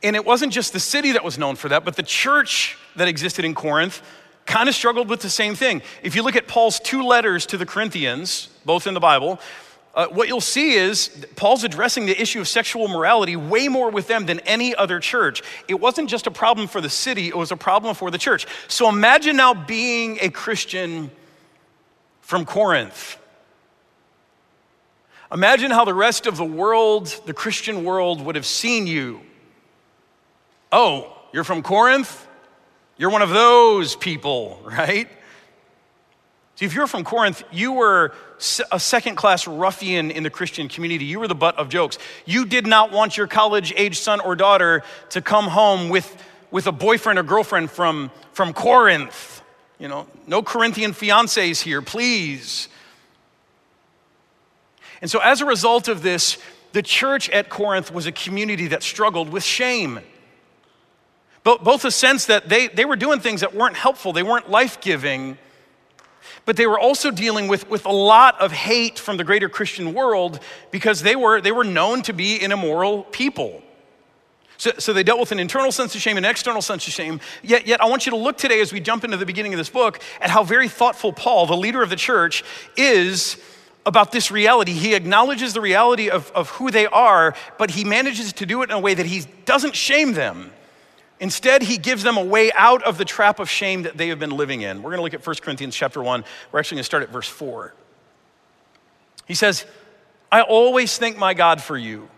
And 0.05 0.15
it 0.15 0.25
wasn't 0.25 0.53
just 0.53 0.75
the 0.75 0.81
city 0.81 1.13
that 1.13 1.25
was 1.25 1.39
known 1.39 1.57
for 1.57 1.71
that, 1.71 1.83
but 1.85 1.97
the 1.97 2.03
church 2.03 2.77
that 2.95 3.09
existed 3.09 3.45
in 3.45 3.55
Corinth 3.55 4.03
kind 4.45 4.69
of 4.69 4.75
struggled 4.75 5.09
with 5.09 5.21
the 5.21 5.31
same 5.31 5.55
thing. 5.55 5.81
If 6.03 6.15
you 6.15 6.23
look 6.23 6.37
at 6.37 6.47
Paul's 6.47 6.79
two 6.79 7.03
letters 7.03 7.47
to 7.47 7.57
the 7.57 7.65
Corinthians, 7.65 8.51
both 8.67 8.87
in 8.87 8.93
the 8.93 9.01
Bible, 9.01 9.41
uh, 9.95 10.09
what 10.09 10.29
you'll 10.29 10.43
see 10.43 10.75
is 10.75 11.27
Paul's 11.37 11.65
addressing 11.65 12.05
the 12.05 12.21
issue 12.21 12.41
of 12.41 12.49
sexual 12.49 12.87
morality 12.87 13.35
way 13.35 13.69
more 13.69 13.91
with 13.91 14.07
them 14.07 14.27
than 14.27 14.41
any 14.41 14.75
other 14.75 15.01
church. 15.01 15.43
It 15.69 15.81
wasn't 15.81 16.11
just 16.11 16.27
a 16.27 16.31
problem 16.31 16.69
for 16.69 16.83
the 16.83 16.91
city, 16.91 17.29
it 17.29 17.37
was 17.37 17.51
a 17.51 17.57
problem 17.57 17.95
for 17.95 18.11
the 18.11 18.19
church. 18.19 18.47
So 18.69 18.91
imagine 18.91 19.37
now 19.37 19.55
being 19.55 20.19
a 20.21 20.29
Christian 20.29 21.11
from 22.21 22.45
Corinth. 22.45 23.17
Imagine 25.33 25.71
how 25.71 25.87
the 25.87 25.95
rest 25.95 26.27
of 26.27 26.37
the 26.37 26.45
world, 26.45 27.07
the 27.25 27.33
Christian 27.33 27.85
world, 27.85 28.21
would 28.21 28.35
have 28.35 28.47
seen 28.47 28.87
you. 28.87 29.23
Oh, 30.77 31.17
you're 31.33 31.45
from 31.45 31.63
Corinth? 31.63 32.27
You're 32.97 33.11
one 33.11 33.23
of 33.23 33.31
those 33.31 33.95
people, 33.95 34.61
right? 34.65 35.09
See, 36.57 36.65
if 36.65 36.75
you're 36.75 36.89
from 36.89 37.05
Corinth, 37.05 37.45
you 37.53 37.73
were 37.75 38.13
a 38.73 38.81
second 38.81 39.15
class 39.15 39.47
ruffian 39.47 40.11
in 40.11 40.25
the 40.25 40.31
Christian 40.31 40.69
community. 40.69 41.05
You 41.05 41.21
were 41.21 41.29
the 41.29 41.35
butt 41.37 41.57
of 41.59 41.69
jokes. 41.69 41.99
You 42.27 42.45
did 42.45 42.67
not 42.67 42.91
want 42.91 43.17
your 43.17 43.29
college 43.29 43.73
age 43.77 44.01
son 44.01 44.19
or 44.19 44.35
daughter 44.35 44.83
to 45.11 45.23
come 45.23 45.45
home 45.45 45.91
with, 45.91 46.17
with 46.51 46.67
a 46.67 46.73
boyfriend 46.73 47.21
or 47.21 47.23
girlfriend 47.23 47.71
from, 47.71 48.11
from 48.33 48.53
Corinth. 48.53 49.43
You 49.79 49.87
know, 49.87 50.09
no 50.27 50.43
Corinthian 50.43 50.91
fiancés 50.91 51.63
here, 51.63 51.83
please. 51.83 52.69
And 55.01 55.09
so, 55.09 55.21
as 55.21 55.41
a 55.41 55.45
result 55.45 55.87
of 55.87 56.03
this, 56.03 56.37
the 56.73 56.83
church 56.83 57.31
at 57.31 57.49
Corinth 57.49 57.93
was 57.93 58.07
a 58.07 58.13
community 58.13 58.67
that 58.69 58.83
struggled 58.83 59.29
with 59.29 59.45
shame. 59.45 60.01
Both 61.45 61.85
a 61.85 61.91
sense 61.91 62.27
that 62.27 62.49
they, 62.49 62.69
they 62.69 62.87
were 62.87 62.97
doing 62.97 63.21
things 63.21 63.43
that 63.43 63.55
weren't 63.55 63.77
helpful, 63.77 64.15
they 64.15 64.23
weren't 64.23 64.51
life 64.51 64.81
giving, 64.81 65.37
but 66.47 66.57
they 66.57 66.67
were 66.67 66.79
also 66.79 67.11
dealing 67.11 67.49
with, 67.49 67.69
with 67.69 67.85
a 67.85 67.93
lot 67.93 68.41
of 68.41 68.51
hate 68.51 68.99
from 68.99 69.19
the 69.19 69.25
greater 69.25 69.49
Christian 69.51 69.93
world 69.93 70.41
because 70.71 71.03
they 71.03 71.17
were, 71.17 71.43
they 71.43 71.53
were 71.53 71.65
known 71.65 72.03
to 72.03 72.13
be 72.13 72.43
an 72.43 72.51
immoral 72.51 73.03
people. 73.05 73.63
So, 74.57 74.73
so 74.79 74.93
they 74.93 75.03
dealt 75.03 75.21
with 75.21 75.33
an 75.33 75.39
internal 75.39 75.73
sense 75.73 75.95
of 75.95 76.01
shame, 76.01 76.17
an 76.17 76.25
external 76.25 76.63
sense 76.63 76.87
of 76.87 76.93
shame. 76.93 77.21
Yet, 77.43 77.67
yet, 77.67 77.83
I 77.83 77.87
want 77.87 78.07
you 78.07 78.11
to 78.11 78.17
look 78.17 78.39
today 78.39 78.61
as 78.61 78.73
we 78.73 78.81
jump 78.81 79.05
into 79.05 79.17
the 79.17 79.27
beginning 79.27 79.53
of 79.53 79.59
this 79.59 79.69
book 79.69 80.01
at 80.21 80.31
how 80.31 80.45
very 80.45 80.69
thoughtful 80.69 81.13
Paul, 81.13 81.47
the 81.47 81.57
leader 81.57 81.83
of 81.83 81.91
the 81.91 81.97
church, 81.97 82.45
is 82.77 83.37
about 83.85 84.13
this 84.13 84.31
reality. 84.31 84.73
He 84.73 84.95
acknowledges 84.95 85.53
the 85.53 85.61
reality 85.61 86.09
of, 86.09 86.31
of 86.33 86.49
who 86.51 86.71
they 86.71 86.87
are, 86.87 87.35
but 87.59 87.71
he 87.73 87.85
manages 87.85 88.33
to 88.35 88.47
do 88.47 88.63
it 88.63 88.71
in 88.71 88.77
a 88.77 88.81
way 88.81 88.95
that 88.95 89.07
he 89.07 89.25
doesn't 89.45 89.75
shame 89.75 90.15
them. 90.15 90.51
Instead, 91.25 91.63
he 91.63 91.79
gives 91.79 92.03
them 92.03 92.19
a 92.19 92.23
way 92.23 92.53
out 92.53 92.83
of 92.83 92.99
the 92.99 93.05
trap 93.07 93.39
of 93.39 93.49
shame 93.49 93.85
that 93.85 93.97
they 93.97 94.09
have 94.09 94.19
been 94.19 94.37
living 94.37 94.61
in. 94.61 94.83
We're 94.83 94.91
going 94.91 94.99
to 94.99 95.03
look 95.05 95.15
at 95.15 95.27
1 95.27 95.37
Corinthians 95.37 95.75
chapter 95.75 96.03
1. 96.03 96.23
We're 96.53 96.59
actually 96.59 96.75
going 96.75 96.81
to 96.81 96.85
start 96.85 97.03
at 97.03 97.09
verse 97.09 97.27
4. 97.27 97.73
He 99.27 99.33
says, 99.33 99.65
I 100.31 100.43
always 100.43 100.99
thank 100.99 101.17
my 101.17 101.33
God 101.33 101.63
for 101.63 101.79
you 101.79 102.11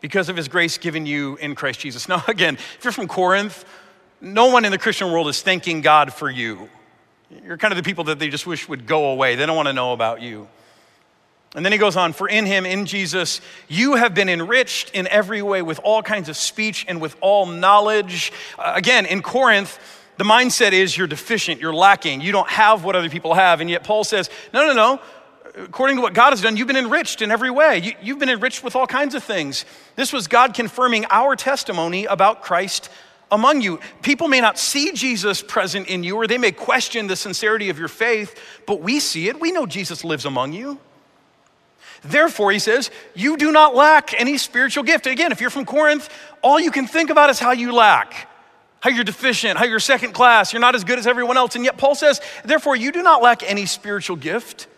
because 0.00 0.30
of 0.30 0.36
his 0.36 0.48
grace 0.48 0.78
given 0.78 1.04
you 1.04 1.36
in 1.36 1.54
Christ 1.56 1.80
Jesus. 1.80 2.08
Now, 2.08 2.24
again, 2.28 2.54
if 2.54 2.78
you're 2.84 2.90
from 2.90 3.06
Corinth, 3.06 3.66
no 4.22 4.46
one 4.46 4.64
in 4.64 4.72
the 4.72 4.78
Christian 4.78 5.12
world 5.12 5.28
is 5.28 5.42
thanking 5.42 5.82
God 5.82 6.14
for 6.14 6.30
you. 6.30 6.70
You're 7.44 7.58
kind 7.58 7.72
of 7.72 7.76
the 7.76 7.82
people 7.82 8.04
that 8.04 8.18
they 8.18 8.30
just 8.30 8.46
wish 8.46 8.66
would 8.66 8.86
go 8.86 9.10
away. 9.10 9.34
They 9.34 9.44
don't 9.44 9.56
want 9.56 9.68
to 9.68 9.74
know 9.74 9.92
about 9.92 10.22
you. 10.22 10.48
And 11.54 11.64
then 11.64 11.72
he 11.72 11.78
goes 11.78 11.96
on, 11.96 12.12
for 12.12 12.28
in 12.28 12.44
him, 12.44 12.66
in 12.66 12.84
Jesus, 12.84 13.40
you 13.68 13.94
have 13.94 14.14
been 14.14 14.28
enriched 14.28 14.90
in 14.90 15.08
every 15.08 15.40
way 15.40 15.62
with 15.62 15.80
all 15.82 16.02
kinds 16.02 16.28
of 16.28 16.36
speech 16.36 16.84
and 16.86 17.00
with 17.00 17.16
all 17.20 17.46
knowledge. 17.46 18.32
Uh, 18.58 18.72
again, 18.76 19.06
in 19.06 19.22
Corinth, 19.22 19.78
the 20.18 20.24
mindset 20.24 20.72
is 20.72 20.96
you're 20.96 21.06
deficient, 21.06 21.60
you're 21.60 21.72
lacking, 21.72 22.20
you 22.20 22.32
don't 22.32 22.50
have 22.50 22.84
what 22.84 22.96
other 22.96 23.08
people 23.08 23.34
have. 23.34 23.60
And 23.60 23.70
yet 23.70 23.82
Paul 23.82 24.04
says, 24.04 24.28
no, 24.52 24.66
no, 24.66 24.74
no. 24.74 25.00
According 25.64 25.96
to 25.96 26.02
what 26.02 26.12
God 26.12 26.30
has 26.30 26.42
done, 26.42 26.56
you've 26.56 26.66
been 26.66 26.76
enriched 26.76 27.22
in 27.22 27.30
every 27.30 27.50
way. 27.50 27.78
You, 27.78 27.92
you've 28.02 28.18
been 28.18 28.28
enriched 28.28 28.62
with 28.62 28.76
all 28.76 28.86
kinds 28.86 29.14
of 29.14 29.24
things. 29.24 29.64
This 29.96 30.12
was 30.12 30.28
God 30.28 30.54
confirming 30.54 31.06
our 31.10 31.34
testimony 31.34 32.04
about 32.04 32.42
Christ 32.42 32.90
among 33.30 33.62
you. 33.62 33.80
People 34.02 34.28
may 34.28 34.40
not 34.40 34.58
see 34.58 34.92
Jesus 34.92 35.42
present 35.42 35.88
in 35.88 36.04
you, 36.04 36.16
or 36.16 36.26
they 36.26 36.38
may 36.38 36.52
question 36.52 37.06
the 37.06 37.16
sincerity 37.16 37.70
of 37.70 37.78
your 37.78 37.88
faith, 37.88 38.38
but 38.66 38.80
we 38.80 39.00
see 39.00 39.28
it. 39.28 39.40
We 39.40 39.50
know 39.50 39.66
Jesus 39.66 40.04
lives 40.04 40.24
among 40.24 40.52
you. 40.52 40.78
Therefore, 42.02 42.52
he 42.52 42.58
says, 42.58 42.90
you 43.14 43.36
do 43.36 43.50
not 43.52 43.74
lack 43.74 44.18
any 44.18 44.38
spiritual 44.38 44.84
gift. 44.84 45.06
Again, 45.06 45.32
if 45.32 45.40
you're 45.40 45.50
from 45.50 45.64
Corinth, 45.64 46.08
all 46.42 46.60
you 46.60 46.70
can 46.70 46.86
think 46.86 47.10
about 47.10 47.30
is 47.30 47.38
how 47.38 47.52
you 47.52 47.72
lack, 47.72 48.28
how 48.80 48.90
you're 48.90 49.04
deficient, 49.04 49.58
how 49.58 49.64
you're 49.64 49.80
second 49.80 50.12
class, 50.12 50.52
you're 50.52 50.60
not 50.60 50.74
as 50.74 50.84
good 50.84 50.98
as 50.98 51.06
everyone 51.06 51.36
else. 51.36 51.56
And 51.56 51.64
yet, 51.64 51.76
Paul 51.76 51.94
says, 51.94 52.20
therefore, 52.44 52.76
you 52.76 52.92
do 52.92 53.02
not 53.02 53.22
lack 53.22 53.42
any 53.42 53.66
spiritual 53.66 54.16
gift. 54.16 54.68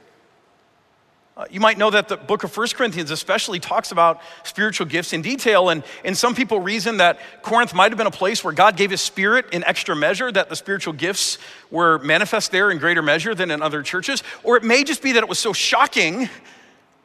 Uh, 1.36 1.46
you 1.50 1.60
might 1.60 1.78
know 1.78 1.88
that 1.88 2.08
the 2.08 2.18
book 2.18 2.44
of 2.44 2.52
First 2.52 2.74
Corinthians 2.74 3.10
especially 3.10 3.60
talks 3.60 3.92
about 3.92 4.20
spiritual 4.42 4.86
gifts 4.86 5.14
in 5.14 5.22
detail, 5.22 5.70
and, 5.70 5.82
and 6.04 6.14
some 6.14 6.34
people 6.34 6.60
reason 6.60 6.98
that 6.98 7.18
Corinth 7.40 7.72
might 7.72 7.92
have 7.92 7.96
been 7.96 8.06
a 8.06 8.10
place 8.10 8.44
where 8.44 8.52
God 8.52 8.76
gave 8.76 8.90
his 8.90 9.00
spirit 9.00 9.46
in 9.50 9.64
extra 9.64 9.96
measure, 9.96 10.30
that 10.32 10.50
the 10.50 10.56
spiritual 10.56 10.92
gifts 10.92 11.38
were 11.70 11.98
manifest 12.00 12.50
there 12.52 12.70
in 12.70 12.76
greater 12.76 13.00
measure 13.00 13.34
than 13.34 13.50
in 13.50 13.62
other 13.62 13.82
churches. 13.82 14.22
Or 14.42 14.58
it 14.58 14.64
may 14.64 14.84
just 14.84 15.02
be 15.02 15.12
that 15.12 15.22
it 15.22 15.28
was 15.30 15.38
so 15.38 15.54
shocking 15.54 16.28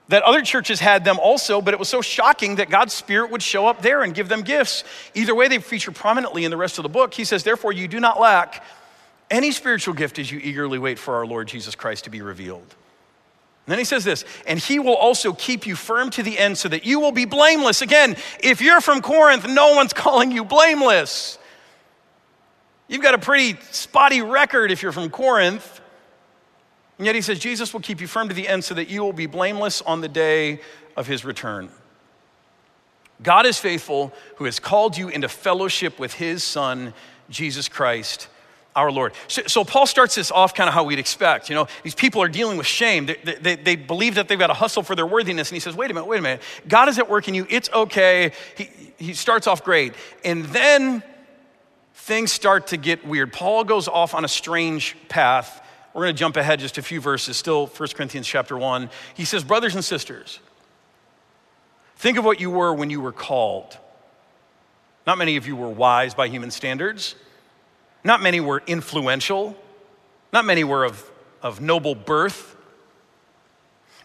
that 0.08 0.24
other 0.24 0.42
churches 0.42 0.80
had 0.80 1.04
them 1.04 1.20
also, 1.20 1.62
but 1.62 1.74
it 1.74 1.80
was 1.80 1.90
so 1.90 2.02
shocking 2.02 2.58
that 2.58 2.70
God's 2.70 2.94
Spirit 2.94 3.32
would 3.32 3.42
show 3.42 3.68
up 3.68 3.82
there 3.82 4.04
and 4.04 4.14
give 4.14 4.30
them 4.30 4.42
gifts. 4.42 4.84
Either 5.14 5.34
way, 5.34 5.48
they 5.48 5.58
feature 5.60 5.92
prominently 5.92 6.46
in 6.46 6.52
the 6.52 6.58
rest 6.58 6.78
of 6.78 6.84
the 6.84 6.90
book. 6.90 7.14
He 7.14 7.26
says, 7.26 7.44
Therefore, 7.44 7.74
you 7.74 7.88
do 7.88 8.00
not 8.00 8.20
lack 8.20 8.64
any 9.32 9.52
spiritual 9.52 9.96
gift 9.96 10.20
as 10.20 10.32
you 10.32 10.40
eagerly 10.40 10.78
wait 10.78 11.00
for 11.00 11.16
our 11.16 11.26
Lord 11.26 11.48
Jesus 11.48 11.76
Christ 11.76 12.04
to 12.04 12.10
be 12.10 12.22
revealed. 12.22 12.76
And 13.66 13.72
then 13.72 13.80
he 13.80 13.86
says 13.86 14.04
this, 14.04 14.26
and 14.46 14.60
he 14.60 14.78
will 14.78 14.96
also 14.96 15.34
keep 15.34 15.66
you 15.66 15.76
firm 15.76 16.12
to 16.12 16.22
the 16.22 16.38
end 16.38 16.56
so 16.56 16.70
that 16.70 16.86
you 16.86 17.00
will 17.00 17.12
be 17.12 17.26
blameless. 17.26 17.82
Again, 17.82 18.16
if 18.40 18.62
you're 18.62 18.82
from 18.82 19.02
Corinth, 19.02 19.48
no 19.50 19.74
one's 19.74 19.94
calling 19.94 20.32
you 20.32 20.46
blameless. 20.46 21.40
You've 22.88 23.02
got 23.02 23.16
a 23.16 23.20
pretty 23.20 23.60
spotty 23.72 24.22
record 24.22 24.70
if 24.70 24.84
you're 24.84 24.92
from 24.92 25.10
Corinth. 25.10 25.82
And 26.98 27.06
yet 27.06 27.16
he 27.16 27.22
says, 27.22 27.40
Jesus 27.40 27.74
will 27.74 27.82
keep 27.82 28.00
you 28.00 28.08
firm 28.08 28.30
to 28.30 28.34
the 28.34 28.48
end 28.48 28.64
so 28.64 28.74
that 28.76 28.90
you 28.90 29.04
will 29.04 29.14
be 29.14 29.26
blameless 29.26 29.82
on 29.82 30.02
the 30.02 30.08
day 30.08 30.62
of 30.96 31.08
his 31.08 31.26
return. 31.26 31.70
God 33.22 33.46
is 33.46 33.58
faithful 33.58 34.14
who 34.38 34.46
has 34.46 34.60
called 34.60 34.98
you 34.98 35.10
into 35.10 35.30
fellowship 35.30 36.00
with 36.00 36.14
his 36.14 36.44
son, 36.44 36.94
Jesus 37.30 37.68
Christ, 37.68 38.28
our 38.76 38.92
Lord. 38.92 39.14
So, 39.28 39.44
so 39.48 39.64
Paul 39.64 39.88
starts 39.88 40.16
this 40.16 40.32
off 40.32 40.54
kind 40.54 40.68
of 40.68 40.74
how 40.74 40.84
we'd 40.84 41.00
expect. 41.00 41.50
You 41.50 41.56
know, 41.56 41.68
these 41.84 41.96
people 41.96 42.22
are 42.22 42.28
dealing 42.28 42.58
with 42.58 42.68
shame. 42.68 43.06
They, 43.06 43.36
they, 43.42 43.56
they, 43.56 43.76
believe 43.78 44.16
that 44.16 44.28
they've 44.28 44.40
got 44.40 44.48
to 44.48 44.54
hustle 44.54 44.84
for 44.84 44.96
their 44.96 45.06
worthiness. 45.06 45.50
And 45.50 45.56
he 45.56 45.62
says, 45.62 45.76
wait 45.76 45.92
a 45.92 45.94
minute, 45.94 46.08
wait 46.08 46.20
a 46.20 46.22
minute. 46.22 46.42
God 46.68 46.90
is 46.90 47.00
at 47.00 47.10
work 47.10 47.28
in 47.30 47.34
you. 47.34 47.48
It's 47.50 47.70
okay. 47.72 48.34
He, 48.58 48.70
he 48.98 49.14
starts 49.14 49.48
off 49.48 49.64
great. 49.64 49.94
And 50.26 50.44
then 50.46 51.04
things 51.94 52.34
start 52.34 52.68
to 52.68 52.78
get 52.78 53.06
weird. 53.08 53.32
Paul 53.32 53.64
goes 53.64 53.88
off 53.88 54.14
on 54.14 54.26
a 54.26 54.30
strange 54.30 54.96
path 55.08 55.62
we're 55.96 56.04
going 56.04 56.14
to 56.14 56.20
jump 56.20 56.36
ahead 56.36 56.60
just 56.60 56.78
a 56.78 56.82
few 56.82 57.00
verses, 57.00 57.38
still 57.38 57.68
1 57.68 57.90
Corinthians 57.96 58.28
chapter 58.28 58.58
1. 58.58 58.90
He 59.14 59.24
says, 59.24 59.46
Brothers 59.46 59.76
and 59.76 59.84
sisters, 59.84 60.42
think 61.96 62.18
of 62.18 62.26
what 62.26 62.42
you 62.42 62.52
were 62.52 62.74
when 62.74 62.90
you 62.90 63.00
were 63.00 63.14
called. 63.14 63.78
Not 65.08 65.18
many 65.18 65.38
of 65.38 65.48
you 65.48 65.56
were 65.56 65.70
wise 65.70 66.14
by 66.14 66.28
human 66.28 66.52
standards. 66.52 67.16
Not 68.04 68.22
many 68.22 68.42
were 68.42 68.62
influential. 68.68 69.58
Not 70.34 70.44
many 70.44 70.66
were 70.66 70.84
of, 70.84 71.10
of 71.42 71.62
noble 71.62 71.96
birth. 71.96 72.58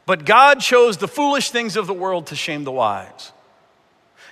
But 0.06 0.24
God 0.24 0.60
chose 0.60 0.96
the 0.96 1.08
foolish 1.08 1.50
things 1.50 1.76
of 1.76 1.88
the 1.88 1.94
world 1.94 2.28
to 2.28 2.36
shame 2.36 2.62
the 2.62 2.70
wise. 2.70 3.32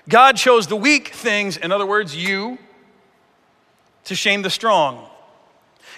God 0.08 0.36
chose 0.36 0.68
the 0.68 0.76
weak 0.76 1.08
things, 1.08 1.56
in 1.56 1.72
other 1.72 1.86
words, 1.86 2.14
you, 2.14 2.56
to 4.04 4.14
shame 4.14 4.42
the 4.42 4.50
strong. 4.50 5.08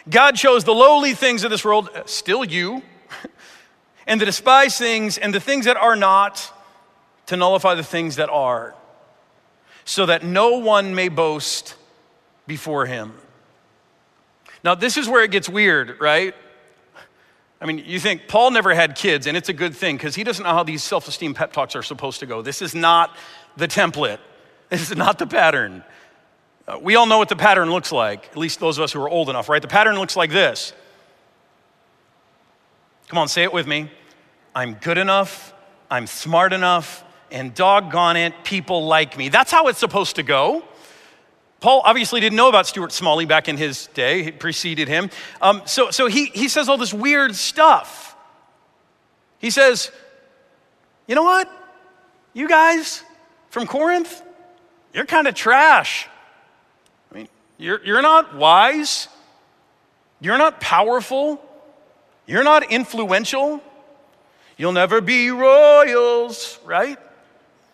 God 0.09 0.37
chose 0.37 0.65
the 0.65 0.75
lowly 0.75 1.15
things 1.15 1.45
of 1.45 1.51
this 1.51 1.65
world, 1.65 1.91
uh, 1.95 2.03
still 2.07 2.45
you, 2.45 2.83
and 4.07 4.21
the 4.21 4.25
despised 4.25 4.79
things 4.79 5.19
and 5.19 5.35
the 5.35 5.41
things 5.41 5.67
that 5.67 5.77
are 5.77 5.97
not 5.97 6.53
to 7.27 7.37
nullify 7.37 7.75
the 7.75 7.85
things 7.85 8.17
that 8.17 8.31
are, 8.31 8.75
so 9.85 10.07
that 10.07 10.25
no 10.25 10.59
one 10.59 10.95
may 10.95 11.09
boast 11.09 11.75
before 12.47 12.87
him. 12.87 13.13
Now, 14.65 14.75
this 14.75 14.97
is 14.97 15.09
where 15.09 15.23
it 15.23 15.31
gets 15.31 15.49
weird, 15.49 16.01
right? 16.01 16.35
I 17.61 17.67
mean, 17.67 17.83
you 17.87 18.01
think 18.01 18.27
Paul 18.27 18.51
never 18.51 18.75
had 18.75 18.97
kids, 18.97 19.27
and 19.27 19.37
it's 19.37 19.49
a 19.49 19.53
good 19.53 19.75
thing 19.75 19.97
because 19.97 20.15
he 20.15 20.25
doesn't 20.25 20.43
know 20.43 20.53
how 20.53 20.63
these 20.63 20.83
self 20.83 21.09
esteem 21.09 21.35
pep 21.35 21.53
talks 21.53 21.77
are 21.77 21.83
supposed 21.83 22.21
to 22.21 22.27
go. 22.27 22.41
This 22.43 22.63
is 22.63 22.75
not 22.75 23.17
the 23.57 23.69
template, 23.69 24.19
this 24.71 24.91
is 24.91 24.97
not 24.97 25.19
the 25.19 25.27
pattern. 25.27 25.85
Uh, 26.71 26.79
we 26.79 26.95
all 26.95 27.07
know 27.07 27.19
what 27.19 27.29
the 27.29 27.35
pattern 27.35 27.69
looks 27.69 27.91
like, 27.91 28.29
at 28.29 28.37
least 28.37 28.61
those 28.61 28.79
of 28.79 28.85
us 28.85 28.93
who 28.93 29.03
are 29.03 29.09
old 29.09 29.29
enough, 29.29 29.49
right? 29.49 29.61
The 29.61 29.67
pattern 29.67 29.97
looks 29.97 30.15
like 30.15 30.31
this. 30.31 30.73
Come 33.09 33.19
on, 33.19 33.27
say 33.27 33.43
it 33.43 33.53
with 33.53 33.67
me. 33.67 33.91
I'm 34.55 34.75
good 34.75 34.97
enough, 34.97 35.53
I'm 35.91 36.07
smart 36.07 36.53
enough, 36.53 37.03
and 37.33 37.53
doggone 37.53 38.17
it, 38.17 38.45
people 38.45 38.87
like 38.87 39.19
me. 39.19 39.31
That's 39.31 39.51
how 39.51 39.67
it's 39.67 39.81
supposed 39.81 40.15
to 40.17 40.23
go. 40.23 40.63
Paul 41.59 41.83
obviously 41.85 42.21
didn't 42.21 42.37
know 42.37 42.49
about 42.49 42.69
Stuart 42.69 42.93
Smalley 42.93 43.27
back 43.27 43.49
in 43.49 43.57
his 43.57 43.89
day, 43.89 44.27
it 44.27 44.39
preceded 44.39 44.87
him. 44.87 45.11
Um, 45.43 45.63
so 45.65 45.91
so 45.91 46.07
he, 46.07 46.27
he 46.27 46.47
says 46.47 46.69
all 46.69 46.79
this 46.79 46.95
weird 46.95 47.35
stuff. 47.35 48.15
He 49.39 49.51
says, 49.51 49.91
You 51.09 51.17
know 51.17 51.25
what? 51.25 51.51
You 52.33 52.49
guys 52.49 53.03
from 53.49 53.67
Corinth, 53.67 54.23
you're 54.95 55.05
kind 55.05 55.27
of 55.27 55.35
trash. 55.35 56.07
You're, 57.61 57.85
you're 57.85 58.01
not 58.01 58.35
wise, 58.35 59.09
you're 60.19 60.39
not 60.39 60.63
powerful, 60.63 61.45
you're 62.27 62.43
not 62.43 62.73
influential. 62.73 63.63
You'll 64.57 64.73
never 64.73 65.01
be 65.01 65.31
royals, 65.31 66.59
right? 66.65 66.99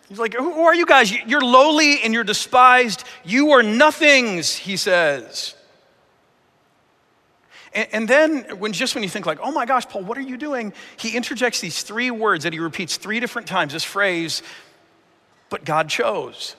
He's 0.09 0.19
like, 0.19 0.33
Who 0.33 0.65
are 0.65 0.75
you 0.75 0.85
guys? 0.85 1.11
You're 1.11 1.41
lowly 1.41 2.01
and 2.01 2.13
you're 2.13 2.25
despised. 2.25 3.05
You 3.23 3.51
are 3.51 3.63
nothings, 3.63 4.55
he 4.55 4.75
says. 4.75 5.55
And, 7.73 8.07
then, 8.07 8.59
when 8.59 8.73
just 8.73 8.95
when 8.95 9.03
you 9.03 9.09
think 9.09 9.25
like, 9.25 9.39
oh 9.41 9.51
my 9.51 9.65
gosh, 9.67 9.87
Paul, 9.87 10.01
what 10.03 10.17
are 10.17 10.21
you 10.21 10.35
doing? 10.35 10.73
He 10.97 11.15
interjects 11.15 11.59
these 11.61 11.83
three 11.83 12.09
words 12.09 12.43
that 12.43 12.51
he 12.51 12.59
repeats 12.59 12.97
three 12.97 13.19
different 13.19 13.47
times. 13.47 13.71
This 13.71 13.83
phrase, 13.83 14.41
but 15.49 15.63
God 15.63 15.87
chose. 15.87 16.55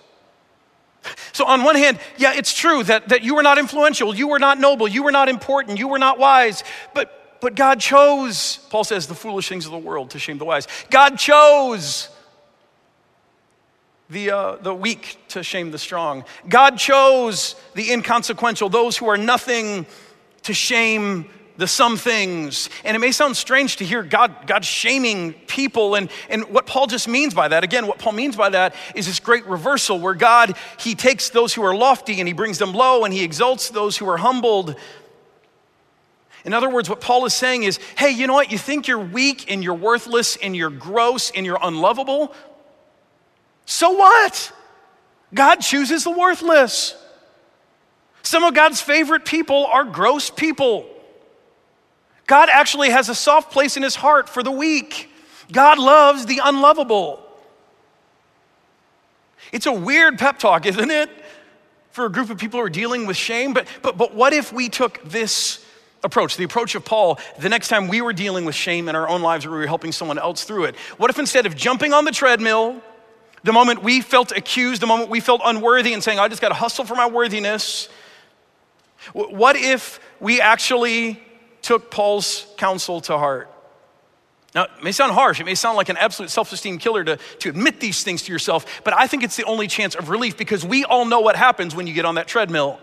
So, 1.32 1.46
on 1.46 1.62
one 1.62 1.76
hand, 1.76 1.98
yeah, 2.16 2.34
it's 2.34 2.52
true 2.52 2.82
that, 2.84 3.08
that 3.08 3.22
you 3.22 3.34
were 3.34 3.42
not 3.42 3.58
influential, 3.58 4.14
you 4.14 4.28
were 4.28 4.38
not 4.38 4.58
noble, 4.58 4.88
you 4.88 5.02
were 5.02 5.12
not 5.12 5.28
important, 5.28 5.78
you 5.78 5.88
were 5.88 5.98
not 5.98 6.18
wise, 6.18 6.64
but, 6.94 7.38
but 7.40 7.54
God 7.54 7.80
chose, 7.80 8.58
Paul 8.70 8.84
says, 8.84 9.06
the 9.06 9.14
foolish 9.14 9.48
things 9.48 9.64
of 9.64 9.72
the 9.72 9.78
world 9.78 10.10
to 10.10 10.18
shame 10.18 10.38
the 10.38 10.44
wise. 10.44 10.66
God 10.90 11.18
chose 11.18 12.08
the, 14.10 14.30
uh, 14.30 14.56
the 14.56 14.74
weak 14.74 15.18
to 15.28 15.42
shame 15.42 15.70
the 15.70 15.78
strong. 15.78 16.24
God 16.48 16.78
chose 16.78 17.54
the 17.74 17.92
inconsequential, 17.92 18.68
those 18.68 18.96
who 18.96 19.06
are 19.08 19.18
nothing, 19.18 19.86
to 20.42 20.54
shame 20.54 21.28
the 21.58 21.66
some 21.66 21.96
things. 21.96 22.70
And 22.84 22.96
it 22.96 23.00
may 23.00 23.10
sound 23.10 23.36
strange 23.36 23.76
to 23.76 23.84
hear 23.84 24.04
God, 24.04 24.46
God 24.46 24.64
shaming 24.64 25.34
people. 25.48 25.96
And, 25.96 26.08
and 26.30 26.44
what 26.44 26.66
Paul 26.66 26.86
just 26.86 27.08
means 27.08 27.34
by 27.34 27.48
that, 27.48 27.64
again, 27.64 27.88
what 27.88 27.98
Paul 27.98 28.12
means 28.12 28.36
by 28.36 28.48
that 28.50 28.74
is 28.94 29.06
this 29.06 29.20
great 29.20 29.44
reversal 29.44 29.98
where 29.98 30.14
God, 30.14 30.56
he 30.78 30.94
takes 30.94 31.30
those 31.30 31.52
who 31.52 31.62
are 31.64 31.74
lofty 31.74 32.20
and 32.20 32.28
he 32.28 32.32
brings 32.32 32.58
them 32.58 32.72
low 32.72 33.04
and 33.04 33.12
he 33.12 33.24
exalts 33.24 33.70
those 33.70 33.96
who 33.96 34.08
are 34.08 34.16
humbled. 34.16 34.76
In 36.44 36.54
other 36.54 36.70
words, 36.70 36.88
what 36.88 37.00
Paul 37.00 37.26
is 37.26 37.34
saying 37.34 37.64
is, 37.64 37.78
hey, 37.96 38.10
you 38.10 38.28
know 38.28 38.34
what? 38.34 38.52
You 38.52 38.56
think 38.56 38.86
you're 38.86 38.98
weak 38.98 39.50
and 39.50 39.62
you're 39.62 39.74
worthless 39.74 40.36
and 40.36 40.56
you're 40.56 40.70
gross 40.70 41.32
and 41.32 41.44
you're 41.44 41.58
unlovable? 41.60 42.32
So 43.66 43.90
what? 43.90 44.52
God 45.34 45.56
chooses 45.56 46.04
the 46.04 46.12
worthless. 46.12 46.94
Some 48.22 48.44
of 48.44 48.54
God's 48.54 48.80
favorite 48.80 49.24
people 49.24 49.66
are 49.66 49.84
gross 49.84 50.30
people. 50.30 50.88
God 52.28 52.50
actually 52.52 52.90
has 52.90 53.08
a 53.08 53.14
soft 53.14 53.50
place 53.50 53.76
in 53.76 53.82
his 53.82 53.96
heart 53.96 54.28
for 54.28 54.42
the 54.42 54.52
weak. 54.52 55.10
God 55.50 55.78
loves 55.78 56.26
the 56.26 56.40
unlovable. 56.44 57.26
It's 59.50 59.64
a 59.64 59.72
weird 59.72 60.18
pep 60.18 60.38
talk, 60.38 60.66
isn't 60.66 60.90
it? 60.90 61.10
For 61.90 62.04
a 62.04 62.12
group 62.12 62.28
of 62.28 62.36
people 62.36 62.60
who 62.60 62.66
are 62.66 62.70
dealing 62.70 63.06
with 63.06 63.16
shame. 63.16 63.54
But, 63.54 63.66
but, 63.80 63.96
but 63.96 64.14
what 64.14 64.34
if 64.34 64.52
we 64.52 64.68
took 64.68 65.02
this 65.04 65.64
approach, 66.04 66.36
the 66.36 66.44
approach 66.44 66.74
of 66.74 66.84
Paul, 66.84 67.18
the 67.38 67.48
next 67.48 67.68
time 67.68 67.88
we 67.88 68.02
were 68.02 68.12
dealing 68.12 68.44
with 68.44 68.54
shame 68.54 68.90
in 68.90 68.94
our 68.94 69.08
own 69.08 69.22
lives 69.22 69.46
or 69.46 69.50
we 69.50 69.56
were 69.56 69.66
helping 69.66 69.90
someone 69.90 70.18
else 70.18 70.44
through 70.44 70.64
it? 70.64 70.76
What 70.98 71.08
if 71.08 71.18
instead 71.18 71.46
of 71.46 71.56
jumping 71.56 71.94
on 71.94 72.04
the 72.04 72.12
treadmill, 72.12 72.82
the 73.42 73.54
moment 73.54 73.82
we 73.82 74.02
felt 74.02 74.32
accused, 74.32 74.82
the 74.82 74.86
moment 74.86 75.08
we 75.08 75.20
felt 75.20 75.40
unworthy 75.42 75.94
and 75.94 76.04
saying, 76.04 76.18
I 76.18 76.28
just 76.28 76.42
got 76.42 76.50
to 76.50 76.54
hustle 76.54 76.84
for 76.84 76.94
my 76.94 77.08
worthiness. 77.08 77.88
What 79.14 79.56
if 79.56 79.98
we 80.20 80.42
actually 80.42 81.22
took 81.68 81.90
Paul's 81.90 82.46
counsel 82.56 83.02
to 83.02 83.18
heart? 83.18 83.52
Now, 84.54 84.64
it 84.64 84.82
may 84.82 84.90
sound 84.90 85.12
harsh. 85.12 85.38
It 85.38 85.44
may 85.44 85.54
sound 85.54 85.76
like 85.76 85.90
an 85.90 85.98
absolute 85.98 86.30
self 86.30 86.50
esteem 86.50 86.78
killer 86.78 87.04
to, 87.04 87.18
to 87.40 87.50
admit 87.50 87.78
these 87.78 88.02
things 88.02 88.22
to 88.22 88.32
yourself, 88.32 88.80
but 88.84 88.94
I 88.94 89.06
think 89.06 89.22
it's 89.22 89.36
the 89.36 89.44
only 89.44 89.68
chance 89.68 89.94
of 89.94 90.08
relief 90.08 90.38
because 90.38 90.64
we 90.64 90.84
all 90.84 91.04
know 91.04 91.20
what 91.20 91.36
happens 91.36 91.76
when 91.76 91.86
you 91.86 91.92
get 91.92 92.06
on 92.06 92.14
that 92.14 92.26
treadmill. 92.26 92.80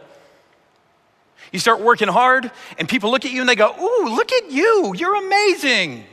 You 1.52 1.58
start 1.58 1.82
working 1.82 2.08
hard, 2.08 2.52
and 2.78 2.88
people 2.88 3.10
look 3.10 3.26
at 3.26 3.32
you 3.32 3.39
and 3.39 3.50
they 3.50 3.56
go, 3.56 3.74
Ooh, 3.76 4.10
look 4.15 4.32
at 4.32 4.52
you. 4.52 4.93
You're 4.95 5.15
amazing. 5.15 6.06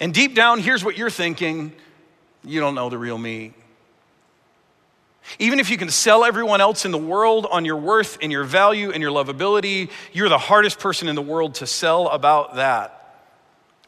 And 0.00 0.14
deep 0.14 0.34
down, 0.34 0.60
here's 0.60 0.82
what 0.82 0.96
you're 0.96 1.10
thinking 1.10 1.72
you 2.42 2.60
don't 2.60 2.74
know 2.74 2.88
the 2.88 2.96
real 2.96 3.18
me. 3.18 3.52
Even 5.38 5.58
if 5.58 5.70
you 5.70 5.76
can 5.76 5.90
sell 5.90 6.24
everyone 6.24 6.60
else 6.60 6.84
in 6.84 6.92
the 6.92 6.98
world 6.98 7.46
on 7.50 7.64
your 7.64 7.76
worth 7.76 8.18
and 8.22 8.30
your 8.30 8.44
value 8.44 8.90
and 8.90 9.02
your 9.02 9.10
lovability, 9.10 9.90
you're 10.12 10.28
the 10.28 10.38
hardest 10.38 10.78
person 10.78 11.08
in 11.08 11.14
the 11.14 11.22
world 11.22 11.56
to 11.56 11.66
sell 11.66 12.08
about 12.08 12.56
that. 12.56 12.92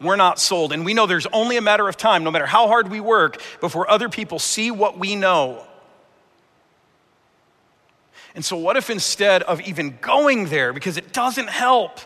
We're 0.00 0.16
not 0.16 0.38
sold. 0.38 0.72
And 0.72 0.84
we 0.84 0.94
know 0.94 1.06
there's 1.06 1.26
only 1.26 1.56
a 1.56 1.60
matter 1.60 1.88
of 1.88 1.96
time, 1.96 2.24
no 2.24 2.30
matter 2.30 2.46
how 2.46 2.68
hard 2.68 2.88
we 2.88 3.00
work, 3.00 3.40
before 3.60 3.90
other 3.90 4.08
people 4.08 4.38
see 4.38 4.70
what 4.70 4.98
we 4.98 5.16
know. 5.16 5.64
And 8.34 8.44
so, 8.44 8.56
what 8.56 8.76
if 8.76 8.90
instead 8.90 9.42
of 9.42 9.60
even 9.62 9.98
going 10.00 10.46
there, 10.46 10.72
because 10.72 10.96
it 10.96 11.12
doesn't 11.12 11.48
help, 11.48 11.98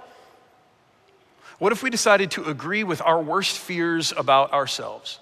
what 1.58 1.72
if 1.72 1.82
we 1.82 1.90
decided 1.90 2.30
to 2.32 2.44
agree 2.44 2.84
with 2.84 3.02
our 3.02 3.20
worst 3.20 3.58
fears 3.58 4.12
about 4.16 4.52
ourselves? 4.52 5.18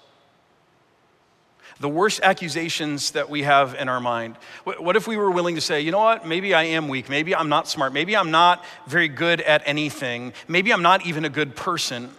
The 1.81 1.89
worst 1.89 2.19
accusations 2.21 3.11
that 3.11 3.27
we 3.27 3.41
have 3.41 3.73
in 3.73 3.89
our 3.89 3.99
mind. 3.99 4.37
What 4.65 4.95
if 4.95 5.07
we 5.07 5.17
were 5.17 5.31
willing 5.31 5.55
to 5.55 5.61
say, 5.61 5.81
you 5.81 5.89
know 5.89 5.97
what, 5.97 6.27
maybe 6.27 6.53
I 6.53 6.63
am 6.63 6.87
weak, 6.87 7.09
maybe 7.09 7.35
I'm 7.35 7.49
not 7.49 7.67
smart, 7.67 7.91
maybe 7.91 8.15
I'm 8.15 8.29
not 8.29 8.63
very 8.85 9.07
good 9.07 9.41
at 9.41 9.63
anything, 9.65 10.33
maybe 10.47 10.71
I'm 10.71 10.83
not 10.83 11.07
even 11.07 11.25
a 11.25 11.29
good 11.29 11.55
person. 11.55 12.11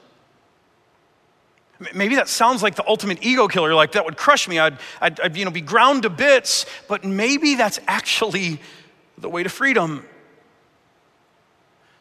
Maybe 1.94 2.16
that 2.16 2.28
sounds 2.28 2.60
like 2.60 2.74
the 2.74 2.86
ultimate 2.88 3.24
ego 3.24 3.46
killer, 3.46 3.72
like 3.72 3.92
that 3.92 4.04
would 4.04 4.16
crush 4.16 4.48
me. 4.48 4.58
I'd, 4.58 4.78
I'd, 5.00 5.20
I'd 5.20 5.36
you 5.36 5.44
know, 5.44 5.52
be 5.52 5.60
ground 5.60 6.02
to 6.02 6.10
bits, 6.10 6.66
but 6.88 7.04
maybe 7.04 7.54
that's 7.54 7.78
actually 7.86 8.60
the 9.16 9.28
way 9.28 9.44
to 9.44 9.48
freedom. 9.48 10.04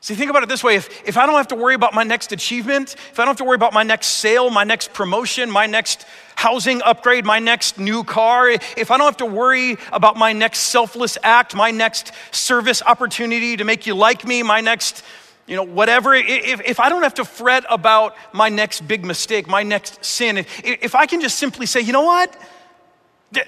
See, 0.03 0.15
think 0.15 0.31
about 0.31 0.41
it 0.41 0.49
this 0.49 0.63
way 0.63 0.75
if, 0.75 1.07
if 1.07 1.15
I 1.15 1.27
don't 1.27 1.35
have 1.35 1.49
to 1.49 1.55
worry 1.55 1.75
about 1.75 1.93
my 1.93 2.01
next 2.01 2.31
achievement, 2.31 2.95
if 3.11 3.19
I 3.19 3.23
don't 3.23 3.27
have 3.27 3.37
to 3.37 3.43
worry 3.43 3.55
about 3.55 3.71
my 3.71 3.83
next 3.83 4.07
sale, 4.07 4.49
my 4.49 4.63
next 4.63 4.93
promotion, 4.93 5.51
my 5.51 5.67
next 5.67 6.07
housing 6.33 6.81
upgrade, 6.81 7.23
my 7.23 7.37
next 7.37 7.77
new 7.77 8.03
car, 8.03 8.49
if 8.49 8.89
I 8.89 8.97
don't 8.97 9.05
have 9.05 9.17
to 9.17 9.27
worry 9.27 9.77
about 9.91 10.17
my 10.17 10.33
next 10.33 10.61
selfless 10.61 11.19
act, 11.21 11.53
my 11.53 11.69
next 11.69 12.13
service 12.31 12.81
opportunity 12.81 13.55
to 13.57 13.63
make 13.63 13.85
you 13.85 13.93
like 13.93 14.25
me, 14.25 14.41
my 14.41 14.59
next, 14.59 15.03
you 15.45 15.55
know, 15.55 15.63
whatever, 15.63 16.15
if, 16.15 16.61
if 16.61 16.79
I 16.79 16.89
don't 16.89 17.03
have 17.03 17.13
to 17.15 17.25
fret 17.25 17.63
about 17.69 18.15
my 18.33 18.49
next 18.49 18.87
big 18.87 19.05
mistake, 19.05 19.47
my 19.47 19.61
next 19.61 20.03
sin, 20.03 20.37
if, 20.37 20.63
if 20.63 20.95
I 20.95 21.05
can 21.05 21.21
just 21.21 21.37
simply 21.37 21.67
say, 21.67 21.79
you 21.79 21.93
know 21.93 22.05
what? 22.05 22.35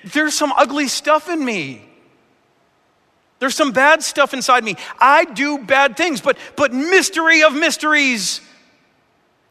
There's 0.04 0.36
some 0.36 0.52
ugly 0.52 0.88
stuff 0.88 1.30
in 1.30 1.44
me. 1.44 1.93
There's 3.44 3.56
some 3.56 3.74
bad 3.74 4.02
stuff 4.02 4.34
inside 4.34 4.64
me. 4.64 4.78
I 4.98 5.26
do 5.26 5.58
bad 5.58 5.98
things, 5.98 6.22
but, 6.22 6.38
but 6.56 6.72
mystery 6.72 7.44
of 7.44 7.54
mysteries, 7.54 8.40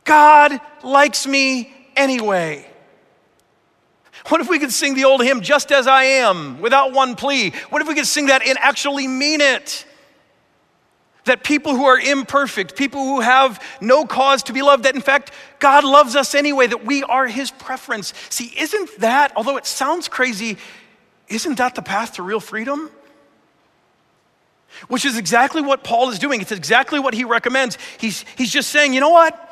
God 0.04 0.58
likes 0.82 1.26
me 1.26 1.70
anyway. 1.94 2.66
What 4.28 4.40
if 4.40 4.48
we 4.48 4.58
could 4.58 4.72
sing 4.72 4.94
the 4.94 5.04
old 5.04 5.22
hymn, 5.22 5.42
Just 5.42 5.70
as 5.70 5.86
I 5.86 6.04
Am, 6.04 6.58
without 6.62 6.94
one 6.94 7.16
plea? 7.16 7.50
What 7.68 7.82
if 7.82 7.88
we 7.88 7.94
could 7.94 8.06
sing 8.06 8.28
that 8.28 8.40
and 8.40 8.56
actually 8.60 9.06
mean 9.06 9.42
it? 9.42 9.84
That 11.26 11.44
people 11.44 11.76
who 11.76 11.84
are 11.84 12.00
imperfect, 12.00 12.74
people 12.76 13.04
who 13.04 13.20
have 13.20 13.62
no 13.82 14.06
cause 14.06 14.42
to 14.44 14.54
be 14.54 14.62
loved, 14.62 14.84
that 14.84 14.94
in 14.94 15.02
fact, 15.02 15.32
God 15.58 15.84
loves 15.84 16.16
us 16.16 16.34
anyway, 16.34 16.66
that 16.66 16.86
we 16.86 17.02
are 17.02 17.26
His 17.26 17.50
preference. 17.50 18.14
See, 18.30 18.54
isn't 18.56 19.00
that, 19.00 19.34
although 19.36 19.58
it 19.58 19.66
sounds 19.66 20.08
crazy, 20.08 20.56
isn't 21.28 21.58
that 21.58 21.74
the 21.74 21.82
path 21.82 22.14
to 22.14 22.22
real 22.22 22.40
freedom? 22.40 22.90
Which 24.88 25.04
is 25.04 25.16
exactly 25.16 25.62
what 25.62 25.84
Paul 25.84 26.10
is 26.10 26.18
doing. 26.18 26.40
It's 26.40 26.52
exactly 26.52 26.98
what 26.98 27.14
he 27.14 27.24
recommends. 27.24 27.78
He's, 27.98 28.24
he's 28.36 28.50
just 28.50 28.70
saying, 28.70 28.92
you 28.92 29.00
know 29.00 29.10
what? 29.10 29.48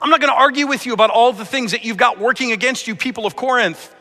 I'm 0.00 0.10
not 0.10 0.20
going 0.20 0.32
to 0.32 0.38
argue 0.38 0.66
with 0.66 0.86
you 0.86 0.92
about 0.92 1.10
all 1.10 1.32
the 1.32 1.44
things 1.44 1.72
that 1.72 1.84
you've 1.84 1.96
got 1.96 2.18
working 2.18 2.52
against 2.52 2.86
you, 2.86 2.94
people 2.94 3.26
of 3.26 3.36
Corinth. 3.36 3.94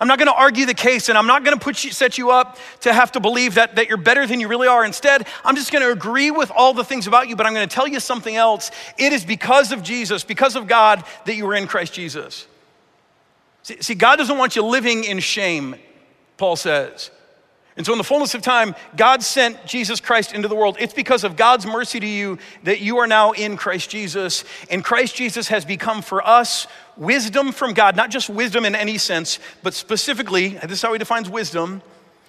I'm 0.00 0.06
not 0.06 0.18
going 0.18 0.28
to 0.28 0.34
argue 0.34 0.64
the 0.64 0.74
case 0.74 1.08
and 1.08 1.18
I'm 1.18 1.26
not 1.26 1.44
going 1.44 1.58
to 1.58 1.62
put 1.62 1.82
you, 1.82 1.90
set 1.90 2.18
you 2.18 2.30
up 2.30 2.58
to 2.80 2.92
have 2.92 3.12
to 3.12 3.20
believe 3.20 3.54
that, 3.54 3.76
that 3.76 3.88
you're 3.88 3.96
better 3.96 4.26
than 4.26 4.38
you 4.38 4.46
really 4.46 4.68
are. 4.68 4.84
Instead, 4.84 5.26
I'm 5.44 5.56
just 5.56 5.72
going 5.72 5.82
to 5.82 5.90
agree 5.90 6.30
with 6.30 6.52
all 6.54 6.72
the 6.72 6.84
things 6.84 7.06
about 7.06 7.28
you, 7.28 7.34
but 7.34 7.46
I'm 7.46 7.54
going 7.54 7.68
to 7.68 7.74
tell 7.74 7.88
you 7.88 7.98
something 7.98 8.36
else. 8.36 8.70
It 8.96 9.12
is 9.12 9.24
because 9.24 9.72
of 9.72 9.82
Jesus, 9.82 10.22
because 10.22 10.54
of 10.54 10.68
God, 10.68 11.04
that 11.24 11.34
you 11.34 11.46
are 11.48 11.54
in 11.54 11.66
Christ 11.66 11.94
Jesus. 11.94 12.46
See, 13.64 13.82
see 13.82 13.94
God 13.94 14.16
doesn't 14.16 14.38
want 14.38 14.54
you 14.54 14.62
living 14.62 15.04
in 15.04 15.18
shame, 15.18 15.74
Paul 16.36 16.54
says. 16.54 17.10
And 17.78 17.86
so, 17.86 17.92
in 17.92 17.98
the 17.98 18.04
fullness 18.04 18.34
of 18.34 18.42
time, 18.42 18.74
God 18.96 19.22
sent 19.22 19.64
Jesus 19.64 20.00
Christ 20.00 20.34
into 20.34 20.48
the 20.48 20.56
world. 20.56 20.76
It's 20.80 20.92
because 20.92 21.22
of 21.22 21.36
God's 21.36 21.64
mercy 21.64 22.00
to 22.00 22.06
you 22.06 22.38
that 22.64 22.80
you 22.80 22.98
are 22.98 23.06
now 23.06 23.30
in 23.30 23.56
Christ 23.56 23.88
Jesus. 23.88 24.42
And 24.68 24.84
Christ 24.84 25.14
Jesus 25.14 25.46
has 25.46 25.64
become 25.64 26.02
for 26.02 26.26
us 26.26 26.66
wisdom 26.96 27.52
from 27.52 27.74
God, 27.74 27.94
not 27.94 28.10
just 28.10 28.28
wisdom 28.28 28.64
in 28.64 28.74
any 28.74 28.98
sense, 28.98 29.38
but 29.62 29.74
specifically, 29.74 30.48
this 30.48 30.72
is 30.72 30.82
how 30.82 30.92
he 30.92 30.98
defines 30.98 31.30
wisdom. 31.30 31.80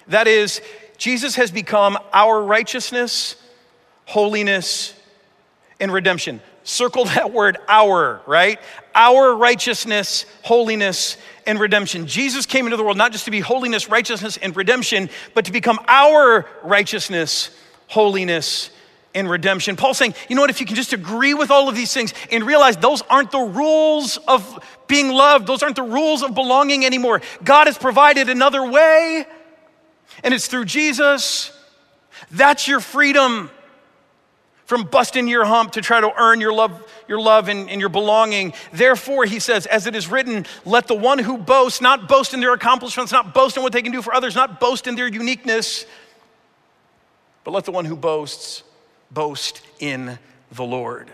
That 0.06 0.28
is, 0.28 0.62
Jesus 0.98 1.34
has 1.34 1.50
become 1.50 1.98
our 2.12 2.40
righteousness, 2.40 3.34
holiness, 4.04 4.94
and 5.80 5.92
redemption. 5.92 6.40
Circle 6.62 7.06
that 7.06 7.32
word, 7.32 7.58
our, 7.68 8.20
right? 8.26 8.60
Our 8.94 9.34
righteousness, 9.34 10.26
holiness, 10.42 11.16
and 11.46 11.58
redemption. 11.58 12.06
Jesus 12.06 12.46
came 12.46 12.66
into 12.66 12.76
the 12.76 12.82
world 12.82 12.96
not 12.96 13.12
just 13.12 13.24
to 13.24 13.30
be 13.30 13.40
holiness, 13.40 13.88
righteousness, 13.88 14.36
and 14.36 14.54
redemption, 14.54 15.08
but 15.34 15.46
to 15.46 15.52
become 15.52 15.78
our 15.88 16.46
righteousness, 16.62 17.50
holiness, 17.88 18.70
and 19.14 19.28
redemption. 19.28 19.74
Paul's 19.74 19.98
saying, 19.98 20.14
you 20.28 20.36
know 20.36 20.42
what, 20.42 20.50
if 20.50 20.60
you 20.60 20.66
can 20.66 20.76
just 20.76 20.92
agree 20.92 21.34
with 21.34 21.50
all 21.50 21.68
of 21.68 21.74
these 21.74 21.92
things 21.92 22.14
and 22.30 22.44
realize 22.44 22.76
those 22.76 23.02
aren't 23.02 23.30
the 23.30 23.40
rules 23.40 24.18
of 24.28 24.64
being 24.86 25.08
loved, 25.08 25.46
those 25.46 25.62
aren't 25.62 25.76
the 25.76 25.82
rules 25.82 26.22
of 26.22 26.34
belonging 26.34 26.84
anymore. 26.84 27.20
God 27.42 27.66
has 27.66 27.78
provided 27.78 28.28
another 28.28 28.64
way, 28.64 29.24
and 30.22 30.34
it's 30.34 30.46
through 30.46 30.66
Jesus. 30.66 31.56
That's 32.30 32.68
your 32.68 32.80
freedom 32.80 33.50
from 34.70 34.84
busting 34.84 35.26
your 35.26 35.44
hump 35.44 35.72
to 35.72 35.80
try 35.80 36.00
to 36.00 36.12
earn 36.16 36.40
your 36.40 36.52
love, 36.52 36.86
your 37.08 37.20
love 37.20 37.48
and, 37.48 37.68
and, 37.68 37.80
your 37.80 37.88
belonging. 37.88 38.52
Therefore, 38.72 39.24
he 39.24 39.40
says, 39.40 39.66
as 39.66 39.88
it 39.88 39.96
is 39.96 40.06
written, 40.06 40.46
let 40.64 40.86
the 40.86 40.94
one 40.94 41.18
who 41.18 41.38
boasts 41.38 41.80
not 41.80 42.08
boast 42.08 42.34
in 42.34 42.40
their 42.40 42.54
accomplishments, 42.54 43.10
not 43.10 43.34
boast 43.34 43.56
in 43.56 43.64
what 43.64 43.72
they 43.72 43.82
can 43.82 43.90
do 43.90 44.00
for 44.00 44.14
others, 44.14 44.36
not 44.36 44.60
boast 44.60 44.86
in 44.86 44.94
their 44.94 45.08
uniqueness, 45.08 45.86
but 47.42 47.50
let 47.50 47.64
the 47.64 47.72
one 47.72 47.84
who 47.84 47.96
boasts 47.96 48.62
boast 49.10 49.60
in 49.80 50.16
the 50.52 50.62
Lord. 50.62 51.10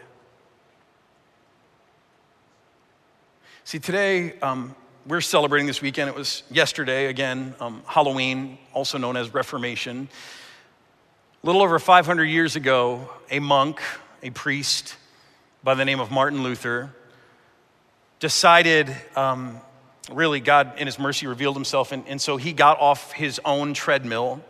See, 3.64 3.78
today 3.78 4.38
um, 4.40 4.76
we're 5.06 5.22
celebrating 5.22 5.66
this 5.66 5.80
weekend. 5.80 6.10
It 6.10 6.14
was 6.14 6.42
yesterday, 6.50 7.06
again, 7.06 7.54
um, 7.58 7.82
Halloween, 7.86 8.58
also 8.74 8.98
known 8.98 9.16
as 9.16 9.32
Reformation. 9.32 10.10
Little 11.46 11.62
over 11.62 11.78
500 11.78 12.24
years 12.24 12.56
ago, 12.56 13.08
a 13.30 13.38
monk, 13.38 13.80
a 14.20 14.30
priest 14.30 14.96
by 15.62 15.74
the 15.74 15.84
name 15.84 16.00
of 16.00 16.10
Martin 16.10 16.42
Luther, 16.42 16.92
decided, 18.18 18.92
um, 19.14 19.60
really, 20.10 20.40
God 20.40 20.72
in 20.76 20.86
His 20.88 20.98
mercy 20.98 21.28
revealed 21.28 21.54
Himself, 21.54 21.92
and, 21.92 22.02
and 22.08 22.20
so 22.20 22.36
he 22.36 22.52
got 22.52 22.80
off 22.80 23.12
his 23.12 23.40
own 23.44 23.74
treadmill, 23.74 24.40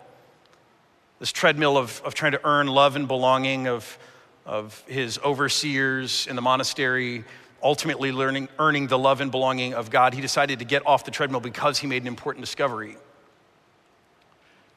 this 1.19 1.33
treadmill 1.33 1.77
of, 1.77 2.01
of 2.03 2.15
trying 2.15 2.33
to 2.33 2.41
earn 2.47 2.67
love 2.67 2.97
and 2.97 3.07
belonging 3.07 3.69
of, 3.69 3.99
of 4.47 4.83
his 4.87 5.19
overseers 5.19 6.27
in 6.27 6.35
the 6.35 6.41
monastery, 6.41 7.25
ultimately 7.63 8.11
learning, 8.11 8.49
earning 8.59 8.87
the 8.87 8.99
love 8.99 9.21
and 9.21 9.31
belonging 9.31 9.75
of 9.75 9.91
God. 9.91 10.15
He 10.15 10.23
decided 10.23 10.61
to 10.61 10.65
get 10.65 10.87
off 10.87 11.05
the 11.05 11.11
treadmill 11.11 11.41
because 11.41 11.79
he 11.79 11.87
made 11.87 12.01
an 12.01 12.09
important 12.09 12.43
discovery 12.43 12.97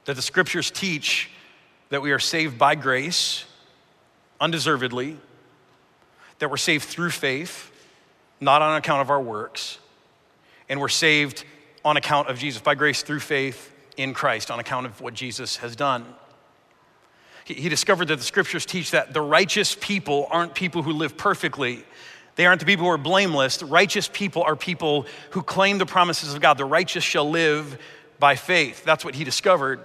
that 0.03 0.17
the 0.17 0.21
scriptures 0.21 0.69
teach 0.69 1.29
that 1.89 2.01
we 2.01 2.11
are 2.11 2.19
saved 2.19 2.57
by 2.57 2.75
grace, 2.75 3.45
undeservedly, 4.39 5.17
that 6.39 6.49
we're 6.49 6.57
saved 6.57 6.85
through 6.85 7.09
faith, 7.09 7.71
not 8.39 8.61
on 8.61 8.77
account 8.77 9.01
of 9.01 9.09
our 9.09 9.21
works, 9.21 9.79
and 10.69 10.79
we're 10.79 10.87
saved 10.87 11.43
on 11.83 11.97
account 11.97 12.29
of 12.29 12.37
Jesus, 12.37 12.61
by 12.61 12.75
grace 12.75 13.01
through 13.01 13.19
faith 13.19 13.73
in 13.97 14.13
Christ, 14.13 14.51
on 14.51 14.59
account 14.59 14.85
of 14.85 15.01
what 15.01 15.13
Jesus 15.13 15.57
has 15.57 15.75
done. 15.75 16.05
He 17.43 17.67
discovered 17.67 18.09
that 18.09 18.17
the 18.17 18.23
scriptures 18.23 18.65
teach 18.65 18.91
that 18.91 19.11
the 19.11 19.21
righteous 19.21 19.75
people 19.79 20.27
aren't 20.29 20.53
people 20.53 20.83
who 20.83 20.91
live 20.91 21.17
perfectly. 21.17 21.83
They 22.35 22.45
aren't 22.45 22.59
the 22.59 22.65
people 22.65 22.85
who 22.85 22.91
are 22.91 22.97
blameless. 22.97 23.57
The 23.57 23.65
righteous 23.65 24.07
people 24.07 24.43
are 24.43 24.55
people 24.55 25.07
who 25.31 25.41
claim 25.41 25.79
the 25.79 25.85
promises 25.85 26.33
of 26.35 26.41
God. 26.41 26.59
The 26.59 26.65
righteous 26.65 27.03
shall 27.03 27.27
live 27.27 27.79
by 28.19 28.35
faith. 28.35 28.83
That's 28.83 29.03
what 29.03 29.15
he 29.15 29.23
discovered. 29.23 29.79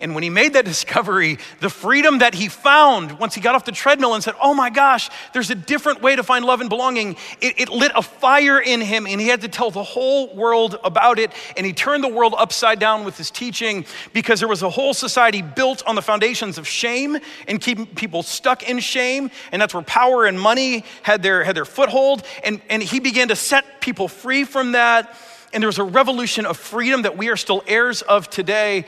And 0.00 0.14
when 0.14 0.22
he 0.22 0.30
made 0.30 0.54
that 0.54 0.64
discovery, 0.76 1.38
the 1.60 1.70
freedom 1.70 2.18
that 2.18 2.34
he 2.34 2.48
found 2.48 3.18
once 3.18 3.34
he 3.34 3.40
got 3.40 3.54
off 3.54 3.64
the 3.64 3.72
treadmill 3.72 4.14
and 4.14 4.22
said, 4.22 4.34
Oh 4.42 4.54
my 4.54 4.70
gosh, 4.70 5.10
there's 5.32 5.50
a 5.50 5.54
different 5.54 6.02
way 6.02 6.16
to 6.16 6.22
find 6.22 6.44
love 6.44 6.60
and 6.60 6.70
belonging, 6.70 7.16
it, 7.40 7.60
it, 7.60 7.68
lit 7.68 7.92
a 7.94 8.02
fire 8.02 8.60
in 8.60 8.80
him 8.80 9.06
and 9.06 9.20
he 9.20 9.28
had 9.28 9.42
to 9.42 9.48
tell 9.48 9.70
the 9.70 9.82
whole 9.82 10.34
world 10.34 10.78
about 10.84 11.18
it. 11.18 11.32
And 11.56 11.66
he 11.66 11.72
turned 11.72 12.02
the 12.02 12.08
world 12.08 12.34
upside 12.36 12.78
down 12.78 13.04
with 13.04 13.16
his 13.16 13.30
teaching 13.30 13.84
because 14.12 14.40
there 14.40 14.48
was 14.48 14.62
a 14.62 14.70
whole 14.70 14.94
society 14.94 15.42
built 15.42 15.82
on 15.86 15.94
the 15.94 16.02
foundations 16.02 16.58
of 16.58 16.66
shame 16.66 17.18
and 17.46 17.60
keeping 17.60 17.86
people 17.86 18.22
stuck 18.22 18.68
in 18.68 18.78
shame. 18.78 19.30
And 19.52 19.60
that's 19.60 19.74
where 19.74 19.82
power 19.82 20.26
and 20.26 20.40
money 20.40 20.84
had 21.02 21.22
their, 21.22 21.44
had 21.44 21.56
their 21.56 21.64
foothold. 21.64 22.22
And, 22.44 22.60
and 22.68 22.82
he 22.82 23.00
began 23.00 23.28
to 23.28 23.36
set 23.36 23.80
people 23.80 24.08
free 24.08 24.44
from 24.44 24.72
that. 24.72 25.16
And 25.52 25.62
there 25.62 25.68
was 25.68 25.78
a 25.78 25.84
revolution 25.84 26.44
of 26.44 26.56
freedom 26.56 27.02
that 27.02 27.16
we 27.16 27.28
are 27.28 27.36
still 27.36 27.62
heirs 27.66 28.02
of 28.02 28.28
today 28.28 28.84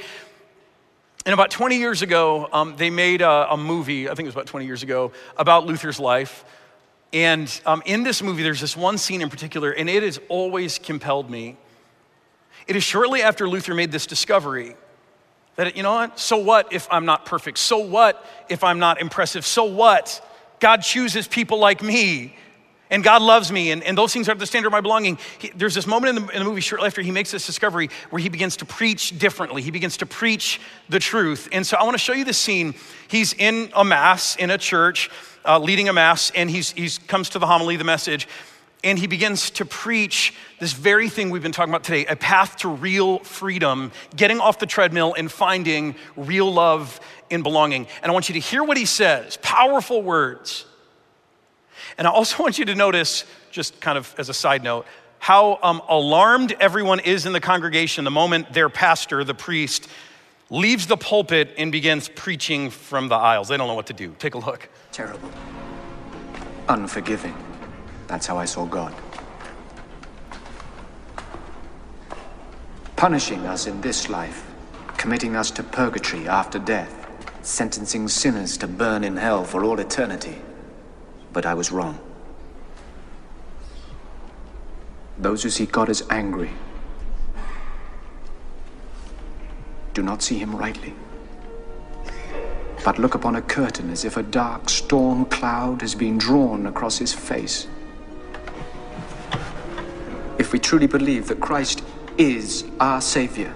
and 1.29 1.35
about 1.35 1.51
20 1.51 1.77
years 1.77 2.01
ago, 2.01 2.49
um, 2.55 2.75
they 2.79 2.89
made 2.89 3.21
a, 3.21 3.53
a, 3.53 3.57
movie, 3.59 4.09
I 4.09 4.15
think 4.15 4.21
it 4.21 4.29
was 4.29 4.35
about 4.35 4.47
20 4.47 4.65
years 4.65 4.83
ago, 4.83 5.13
about 5.37 5.67
Luther's 5.67 6.01
life. 6.01 6.43
And 7.13 7.61
um, 7.67 7.83
in 7.85 8.03
this 8.03 8.23
movie, 8.23 8.43
there's 8.43 8.63
this 8.63 8.75
one 8.75 8.97
scene 8.97 9.21
in 9.21 9.29
particular, 9.29 9.71
and 9.71 9.91
it 9.91 10.03
has 10.03 10.19
always 10.31 10.79
compelled 10.79 11.29
me. 11.29 11.59
It 12.67 12.77
is 12.77 12.83
shortly 12.83 13.21
after 13.21 13.47
Luther 13.47 13.75
made 13.75 13.93
this 13.93 14.07
discovery 14.07 14.75
that, 15.57 15.77
you 15.77 15.83
know 15.83 15.97
what? 15.97 16.19
So 16.19 16.39
what 16.39 16.73
if 16.73 16.89
I'm 16.91 17.05
not 17.05 17.27
perfect? 17.27 17.59
So 17.59 17.77
what 17.77 18.25
if 18.49 18.65
I'm 18.65 18.79
not 18.79 18.99
impressive? 18.99 19.45
So 19.45 19.65
what? 19.65 20.27
God 20.61 20.79
chooses 20.79 21.29
people 21.29 21.59
like 21.59 21.83
me 21.83 22.37
and 22.91 23.05
God 23.05 23.23
loves 23.23 23.53
me, 23.53 23.71
and, 23.71 23.83
and 23.83 23.97
those 23.97 24.13
things 24.13 24.29
are 24.29 24.35
the 24.35 24.47
standard 24.47 24.69
of 24.69 24.73
my 24.73 24.81
belonging. 24.81 25.19
He, 25.39 25.51
there's 25.51 25.75
this 25.75 25.87
moment 25.87 26.17
in 26.17 26.27
the, 26.27 26.33
in 26.33 26.39
the 26.39 26.45
movie 26.45 26.61
shortly 26.61 26.87
after 26.87 27.03
he 27.03 27.11
makes 27.11 27.31
this 27.31 27.47
discovery 27.47 27.91
where 28.11 28.21
he 28.21 28.29
begins 28.29 28.57
to 28.59 28.65
preach 28.65 29.19
differently. 29.19 29.63
He 29.63 29.71
begins 29.71 29.99
to 29.99 30.07
preach 30.07 30.61
the 30.89 30.99
truth. 30.99 31.49
And 31.53 31.67
so 31.67 31.77
I 31.77 31.85
want 31.85 31.95
to 31.95 31.99
show 31.99 32.15
you 32.15 32.25
this 32.25 32.39
scene. 32.39 32.75
He's 33.09 33.35
in 33.35 33.71
a 33.75 33.85
mass 33.85 34.37
in 34.37 34.51
a 34.51 34.59
church, 34.59 35.11
uh, 35.45 35.59
leading 35.59 35.89
a 35.89 35.93
mass, 35.93 36.31
and 36.35 36.49
he's, 36.49 36.71
he's 36.73 36.99
comes 36.99 37.31
to 37.31 37.39
the 37.39 37.47
homily, 37.47 37.77
the 37.77 37.85
message, 37.85 38.27
and 38.85 38.99
he 38.99 39.07
begins 39.07 39.51
to 39.51 39.65
preach 39.65 40.35
this 40.61 40.73
very 40.73 41.09
thing 41.09 41.31
we've 41.31 41.43
been 41.43 41.53
talking 41.53 41.73
about 41.73 41.85
today 41.85 42.07
a 42.07 42.17
path 42.17 42.57
to 42.59 42.69
real 42.69 43.19
freedom, 43.21 43.93
getting 44.15 44.41
off 44.41 44.59
the 44.59 44.67
treadmill 44.67 45.15
and 45.15 45.31
finding 45.31 45.95
real 46.17 46.53
love 46.53 47.01
in 47.29 47.43
belonging. 47.43 47.87
And 48.03 48.11
I 48.11 48.13
want 48.13 48.29
you 48.29 48.35
to 48.35 48.41
hear 48.41 48.63
what 48.63 48.77
he 48.77 48.85
says 48.85 49.37
powerful 49.43 50.03
words. 50.03 50.65
And 51.97 52.07
I 52.07 52.11
also 52.11 52.43
want 52.43 52.59
you 52.59 52.65
to 52.67 52.75
notice, 52.75 53.25
just 53.51 53.81
kind 53.81 53.97
of 53.97 54.15
as 54.19 54.29
a 54.29 54.35
side 54.35 54.63
note, 54.63 54.87
how 55.19 55.59
um, 55.63 55.83
alarmed 55.89 56.55
everyone 56.61 57.01
is 57.01 57.27
in 57.27 57.33
the 57.33 57.41
congregation 57.41 58.05
the 58.05 58.11
moment 58.11 58.53
their 58.53 58.69
pastor, 58.69 59.25
the 59.25 59.35
priest, 59.35 59.89
leaves 60.51 60.87
the 60.87 60.97
pulpit 60.97 61.55
and 61.59 61.73
begins 61.73 62.09
preaching 62.09 62.71
from 62.71 63.09
the 63.09 63.15
aisles. 63.15 63.49
They 63.49 63.57
don't 63.57 63.69
know 63.69 63.75
what 63.75 63.89
to 63.89 63.93
do. 63.93 64.15
Take 64.19 64.35
a 64.35 64.39
look. 64.39 64.69
Terrible. 64.93 65.31
Unforgiving. 66.69 67.35
That's 68.07 68.27
how 68.27 68.39
I 68.39 68.45
saw 68.45 68.65
God. 68.65 68.95
Punishing 72.97 73.47
us 73.47 73.67
in 73.67 73.81
this 73.81 74.09
life, 74.09 74.51
committing 74.97 75.37
us 75.37 75.51
to 75.53 75.63
purgatory 75.63 76.27
after 76.27 76.59
death, 76.59 76.95
sentencing 77.43 78.09
sinners 78.09 78.57
to 78.59 78.67
burn 78.67 79.05
in 79.05 79.17
hell 79.17 79.45
for 79.45 79.65
all 79.65 79.79
eternity 79.79 80.41
but 81.33 81.47
I 81.47 81.55
was 81.55 81.71
wrong. 81.71 81.99
Those 85.19 85.43
who 85.43 85.51
see 85.51 85.67
God 85.67 85.91
as 85.91 86.03
angry 86.11 86.51
do 89.95 90.03
not 90.03 90.23
see 90.23 90.39
him 90.39 90.55
rightly, 90.55 90.95
but 92.85 92.99
look 92.99 93.15
upon 93.15 93.37
a 93.37 93.43
curtain 93.43 93.91
as 93.91 94.05
if 94.05 94.17
a 94.17 94.23
dark 94.23 94.69
storm 94.71 95.25
cloud 95.25 95.81
has 95.81 95.95
been 95.95 96.19
drawn 96.19 96.67
across 96.67 96.99
his 96.99 97.13
face. 97.13 97.67
If 100.39 100.53
we 100.53 100.61
truly 100.61 100.87
believe 100.87 101.27
that 101.29 101.41
Christ 101.41 101.83
is 102.17 102.65
our 102.79 103.01
Savior, 103.01 103.53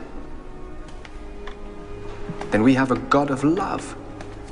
then 2.51 2.65
we 2.65 2.75
have 2.75 2.91
a 2.91 2.99
God 2.99 3.31
of 3.31 3.45
love 3.45 3.97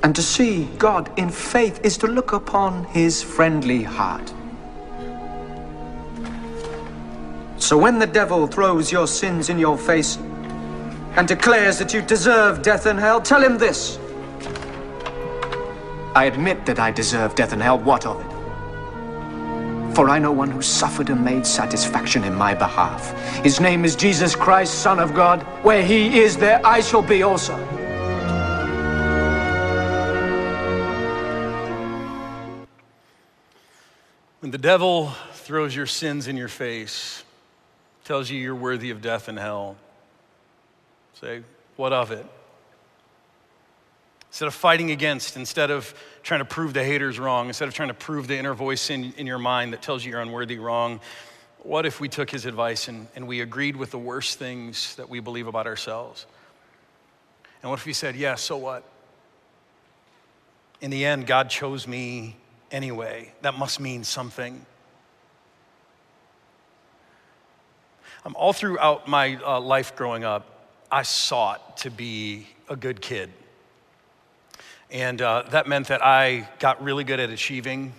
and 0.02 0.16
to 0.16 0.22
see 0.22 0.64
God 0.78 1.10
in 1.18 1.28
faith 1.28 1.80
is 1.84 1.98
to 1.98 2.06
look 2.06 2.32
upon 2.32 2.84
his 2.84 3.22
friendly 3.22 3.82
heart. 3.82 4.32
So 7.58 7.76
when 7.76 7.98
the 7.98 8.06
devil 8.06 8.46
throws 8.46 8.90
your 8.90 9.06
sins 9.06 9.50
in 9.50 9.58
your 9.58 9.76
face 9.76 10.16
and 11.16 11.28
declares 11.28 11.78
that 11.78 11.92
you 11.92 12.00
deserve 12.00 12.62
death 12.62 12.86
and 12.86 12.98
hell, 12.98 13.20
tell 13.20 13.42
him 13.42 13.58
this. 13.58 13.98
I 16.14 16.24
admit 16.24 16.64
that 16.66 16.78
I 16.78 16.90
deserve 16.90 17.34
death 17.34 17.52
and 17.52 17.62
hell. 17.62 17.78
What 17.78 18.06
of 18.06 18.20
it? 18.20 19.94
For 19.94 20.08
I 20.08 20.18
know 20.18 20.32
one 20.32 20.50
who 20.50 20.62
suffered 20.62 21.10
and 21.10 21.22
made 21.22 21.46
satisfaction 21.46 22.24
in 22.24 22.34
my 22.34 22.54
behalf. 22.54 23.12
His 23.44 23.60
name 23.60 23.84
is 23.84 23.94
Jesus 23.94 24.34
Christ, 24.34 24.76
Son 24.80 24.98
of 24.98 25.14
God. 25.14 25.42
Where 25.62 25.84
he 25.84 26.20
is, 26.20 26.36
there 26.36 26.64
I 26.64 26.80
shall 26.80 27.02
be 27.02 27.22
also. 27.22 27.79
When 34.50 34.60
the 34.60 34.66
devil 34.66 35.12
throws 35.34 35.76
your 35.76 35.86
sins 35.86 36.26
in 36.26 36.36
your 36.36 36.48
face, 36.48 37.22
tells 38.02 38.28
you 38.28 38.40
you're 38.40 38.52
worthy 38.52 38.90
of 38.90 39.00
death 39.00 39.28
and 39.28 39.38
hell, 39.38 39.76
say, 41.20 41.44
What 41.76 41.92
of 41.92 42.10
it? 42.10 42.26
Instead 44.30 44.48
of 44.48 44.54
fighting 44.54 44.90
against, 44.90 45.36
instead 45.36 45.70
of 45.70 45.94
trying 46.24 46.40
to 46.40 46.44
prove 46.44 46.74
the 46.74 46.82
haters 46.82 47.16
wrong, 47.20 47.46
instead 47.46 47.68
of 47.68 47.74
trying 47.74 47.90
to 47.90 47.94
prove 47.94 48.26
the 48.26 48.36
inner 48.36 48.52
voice 48.52 48.90
in, 48.90 49.12
in 49.12 49.24
your 49.24 49.38
mind 49.38 49.72
that 49.72 49.82
tells 49.82 50.04
you 50.04 50.10
you're 50.10 50.20
unworthy 50.20 50.58
wrong, 50.58 50.98
what 51.60 51.86
if 51.86 52.00
we 52.00 52.08
took 52.08 52.28
his 52.28 52.44
advice 52.44 52.88
and, 52.88 53.06
and 53.14 53.28
we 53.28 53.42
agreed 53.42 53.76
with 53.76 53.92
the 53.92 53.98
worst 53.98 54.40
things 54.40 54.96
that 54.96 55.08
we 55.08 55.20
believe 55.20 55.46
about 55.46 55.68
ourselves? 55.68 56.26
And 57.62 57.70
what 57.70 57.78
if 57.78 57.86
we 57.86 57.92
said, 57.92 58.16
Yeah, 58.16 58.34
so 58.34 58.56
what? 58.56 58.82
In 60.80 60.90
the 60.90 61.04
end, 61.04 61.28
God 61.28 61.50
chose 61.50 61.86
me 61.86 62.34
anyway. 62.70 63.32
That 63.42 63.58
must 63.58 63.80
mean 63.80 64.04
something. 64.04 64.64
Um, 68.24 68.36
all 68.36 68.52
throughout 68.52 69.08
my 69.08 69.36
uh, 69.36 69.60
life 69.60 69.96
growing 69.96 70.24
up, 70.24 70.68
I 70.92 71.02
sought 71.02 71.78
to 71.78 71.90
be 71.90 72.46
a 72.68 72.76
good 72.76 73.00
kid. 73.00 73.30
And 74.90 75.22
uh, 75.22 75.44
that 75.50 75.68
meant 75.68 75.88
that 75.88 76.04
I 76.04 76.48
got 76.58 76.82
really 76.82 77.04
good 77.04 77.20
at 77.20 77.30
achieving. 77.30 77.92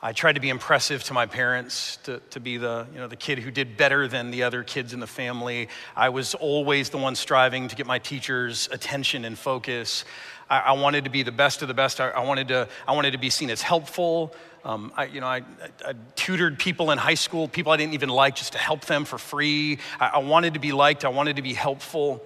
I 0.00 0.12
tried 0.12 0.34
to 0.34 0.40
be 0.40 0.48
impressive 0.48 1.02
to 1.04 1.12
my 1.12 1.26
parents, 1.26 1.96
to, 2.04 2.20
to 2.30 2.38
be 2.38 2.56
the, 2.56 2.86
you 2.92 3.00
know, 3.00 3.08
the 3.08 3.16
kid 3.16 3.40
who 3.40 3.50
did 3.50 3.76
better 3.76 4.06
than 4.06 4.30
the 4.30 4.44
other 4.44 4.62
kids 4.62 4.92
in 4.94 5.00
the 5.00 5.08
family. 5.08 5.68
I 5.96 6.10
was 6.10 6.36
always 6.36 6.90
the 6.90 6.98
one 6.98 7.16
striving 7.16 7.66
to 7.66 7.74
get 7.74 7.84
my 7.84 7.98
teachers' 7.98 8.68
attention 8.70 9.24
and 9.24 9.36
focus. 9.36 10.04
I, 10.48 10.60
I 10.60 10.72
wanted 10.72 11.02
to 11.04 11.10
be 11.10 11.24
the 11.24 11.32
best 11.32 11.62
of 11.62 11.68
the 11.68 11.74
best. 11.74 12.00
I, 12.00 12.10
I, 12.10 12.20
wanted, 12.20 12.46
to, 12.48 12.68
I 12.86 12.92
wanted 12.92 13.10
to 13.10 13.18
be 13.18 13.28
seen 13.28 13.50
as 13.50 13.60
helpful. 13.60 14.32
Um, 14.64 14.92
I, 14.96 15.06
you 15.06 15.20
know, 15.20 15.26
I, 15.26 15.42
I, 15.84 15.94
tutored 16.14 16.60
people 16.60 16.92
in 16.92 16.98
high 16.98 17.14
school, 17.14 17.48
people 17.48 17.72
I 17.72 17.76
didn't 17.76 17.94
even 17.94 18.08
like, 18.08 18.36
just 18.36 18.52
to 18.52 18.58
help 18.58 18.84
them 18.84 19.04
for 19.04 19.18
free. 19.18 19.78
I, 19.98 20.18
wanted 20.18 20.54
to 20.54 20.60
be 20.60 20.70
liked. 20.70 21.04
I 21.04 21.08
wanted 21.08 21.36
to 21.36 21.42
be 21.42 21.54
helpful. 21.54 22.22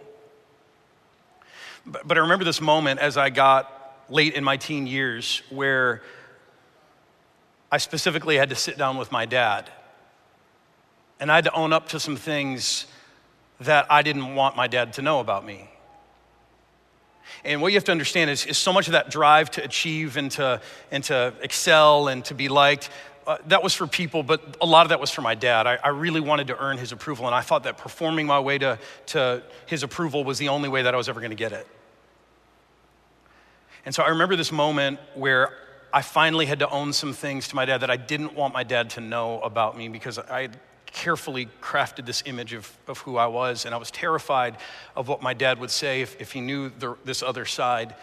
But, 1.86 2.06
but 2.06 2.18
I 2.18 2.20
remember 2.20 2.44
this 2.44 2.60
moment 2.60 3.00
as 3.00 3.16
I 3.16 3.30
got 3.30 4.04
late 4.10 4.34
in 4.34 4.44
my 4.44 4.58
teen 4.58 4.86
years 4.86 5.40
where 5.48 6.02
I 7.72 7.78
specifically 7.78 8.36
had 8.36 8.50
to 8.50 8.54
sit 8.54 8.76
down 8.76 8.98
with 8.98 9.10
my 9.10 9.24
dad. 9.24 9.70
And 11.18 11.32
I 11.32 11.36
had 11.36 11.44
to 11.44 11.54
own 11.54 11.72
up 11.72 11.88
to 11.88 11.98
some 11.98 12.16
things 12.16 12.86
that 13.60 13.86
I 13.90 14.02
didn't 14.02 14.34
want 14.34 14.56
my 14.56 14.66
dad 14.66 14.92
to 14.94 15.02
know 15.02 15.20
about 15.20 15.46
me. 15.46 15.70
And 17.44 17.62
what 17.62 17.72
you 17.72 17.76
have 17.76 17.84
to 17.84 17.92
understand 17.92 18.28
is, 18.28 18.44
is 18.44 18.58
so 18.58 18.74
much 18.74 18.88
of 18.88 18.92
that 18.92 19.10
drive 19.10 19.50
to 19.52 19.64
achieve 19.64 20.18
and 20.18 20.30
to, 20.32 20.60
and 20.90 21.02
to 21.04 21.32
excel 21.40 22.08
and 22.08 22.22
to 22.26 22.34
be 22.34 22.50
liked, 22.50 22.90
uh, 23.26 23.38
that 23.46 23.62
was 23.62 23.72
for 23.72 23.86
people, 23.86 24.22
but 24.22 24.56
a 24.60 24.66
lot 24.66 24.84
of 24.84 24.90
that 24.90 25.00
was 25.00 25.10
for 25.10 25.22
my 25.22 25.34
dad. 25.34 25.66
I, 25.66 25.78
I, 25.82 25.88
really 25.88 26.20
wanted 26.20 26.48
to 26.48 26.58
earn 26.58 26.76
his 26.76 26.90
approval, 26.90 27.26
and 27.26 27.34
I 27.34 27.40
thought 27.40 27.62
that 27.64 27.78
performing 27.78 28.26
my 28.26 28.40
way 28.40 28.58
to, 28.58 28.78
to 29.06 29.44
his 29.66 29.84
approval 29.84 30.24
was 30.24 30.38
the 30.38 30.48
only 30.48 30.68
way 30.68 30.82
that 30.82 30.92
I 30.92 30.96
was 30.96 31.08
ever 31.08 31.20
going 31.20 31.30
to 31.30 31.36
get 31.36 31.52
it. 31.52 31.66
And 33.86 33.94
so 33.94 34.02
I 34.02 34.08
remember 34.08 34.34
this 34.34 34.50
moment 34.50 34.98
where 35.14 35.56
I 35.92 36.02
finally 36.02 36.46
had 36.46 36.60
to 36.60 36.70
own 36.70 36.92
some 36.92 37.12
things 37.12 37.48
to 37.48 37.56
my 37.56 37.64
dad 37.64 37.78
that 37.78 37.90
I 37.90 37.96
didn't 37.96 38.34
want 38.34 38.54
my 38.54 38.62
dad 38.62 38.90
to 38.90 39.00
know 39.00 39.40
about 39.40 39.76
me 39.76 39.88
because 39.88 40.18
I 40.18 40.42
had 40.42 40.58
carefully 40.86 41.48
crafted 41.60 42.06
this 42.06 42.22
image 42.26 42.52
of, 42.52 42.70
of 42.86 42.98
who 42.98 43.16
I 43.16 43.26
was, 43.26 43.64
and 43.64 43.74
I 43.74 43.78
was 43.78 43.90
terrified 43.90 44.56
of 44.94 45.08
what 45.08 45.22
my 45.22 45.34
dad 45.34 45.58
would 45.58 45.70
say 45.70 46.02
if, 46.02 46.20
if 46.20 46.32
he 46.32 46.40
knew 46.40 46.70
the, 46.70 46.96
this 47.04 47.22
other 47.22 47.44
side 47.44 47.94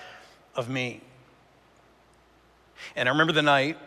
of 0.56 0.69
me. 0.69 1.02
And 2.95 3.08
I 3.08 3.12
remember 3.12 3.34
the 3.34 3.41
night, 3.41 3.78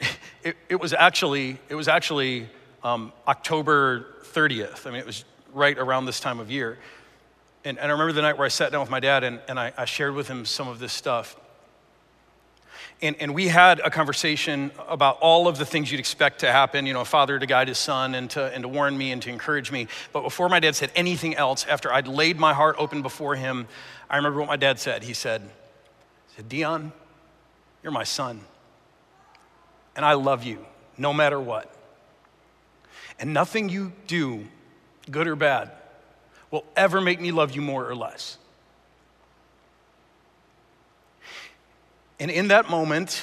it, 0.42 0.56
it 0.68 0.80
was 0.80 0.92
actually, 0.92 1.58
it 1.68 1.74
was 1.74 1.88
actually 1.88 2.48
um, 2.82 3.12
October 3.26 4.06
30th. 4.24 4.86
I 4.86 4.90
mean, 4.90 5.00
it 5.00 5.06
was 5.06 5.24
right 5.52 5.78
around 5.78 6.06
this 6.06 6.20
time 6.20 6.40
of 6.40 6.50
year. 6.50 6.78
And, 7.64 7.78
and 7.78 7.88
I 7.88 7.92
remember 7.92 8.12
the 8.12 8.22
night 8.22 8.38
where 8.38 8.44
I 8.44 8.48
sat 8.48 8.70
down 8.70 8.80
with 8.80 8.90
my 8.90 9.00
dad 9.00 9.24
and, 9.24 9.40
and 9.48 9.58
I, 9.58 9.72
I 9.76 9.86
shared 9.86 10.14
with 10.14 10.28
him 10.28 10.44
some 10.44 10.68
of 10.68 10.78
this 10.78 10.92
stuff. 10.92 11.36
And, 13.02 13.16
and 13.20 13.34
we 13.34 13.48
had 13.48 13.80
a 13.80 13.90
conversation 13.90 14.70
about 14.88 15.18
all 15.20 15.48
of 15.48 15.58
the 15.58 15.66
things 15.66 15.92
you'd 15.92 16.00
expect 16.00 16.40
to 16.40 16.50
happen, 16.50 16.86
you 16.86 16.94
know, 16.94 17.02
a 17.02 17.04
father 17.04 17.38
to 17.38 17.44
guide 17.44 17.68
his 17.68 17.76
son 17.76 18.14
and 18.14 18.30
to, 18.30 18.46
and 18.54 18.62
to 18.62 18.68
warn 18.68 18.96
me 18.96 19.12
and 19.12 19.20
to 19.22 19.30
encourage 19.30 19.70
me. 19.70 19.88
But 20.14 20.22
before 20.22 20.48
my 20.48 20.60
dad 20.60 20.74
said 20.74 20.90
anything 20.96 21.34
else, 21.34 21.66
after 21.66 21.92
I'd 21.92 22.08
laid 22.08 22.38
my 22.38 22.54
heart 22.54 22.76
open 22.78 23.02
before 23.02 23.36
him, 23.36 23.68
I 24.08 24.16
remember 24.16 24.40
what 24.40 24.48
my 24.48 24.56
dad 24.56 24.78
said. 24.78 25.02
He 25.02 25.12
said, 25.12 25.42
he 25.42 26.36
said 26.36 26.48
Dion, 26.48 26.92
you're 27.82 27.92
my 27.92 28.04
son. 28.04 28.40
And 29.94 30.04
I 30.04 30.14
love 30.14 30.44
you 30.44 30.64
no 30.96 31.12
matter 31.12 31.38
what. 31.38 31.74
And 33.18 33.34
nothing 33.34 33.68
you 33.68 33.92
do, 34.06 34.46
good 35.10 35.26
or 35.26 35.36
bad, 35.36 35.70
will 36.50 36.64
ever 36.76 37.00
make 37.00 37.20
me 37.20 37.30
love 37.30 37.54
you 37.54 37.60
more 37.60 37.88
or 37.88 37.94
less. 37.94 38.38
And 42.18 42.30
in 42.30 42.48
that 42.48 42.70
moment, 42.70 43.22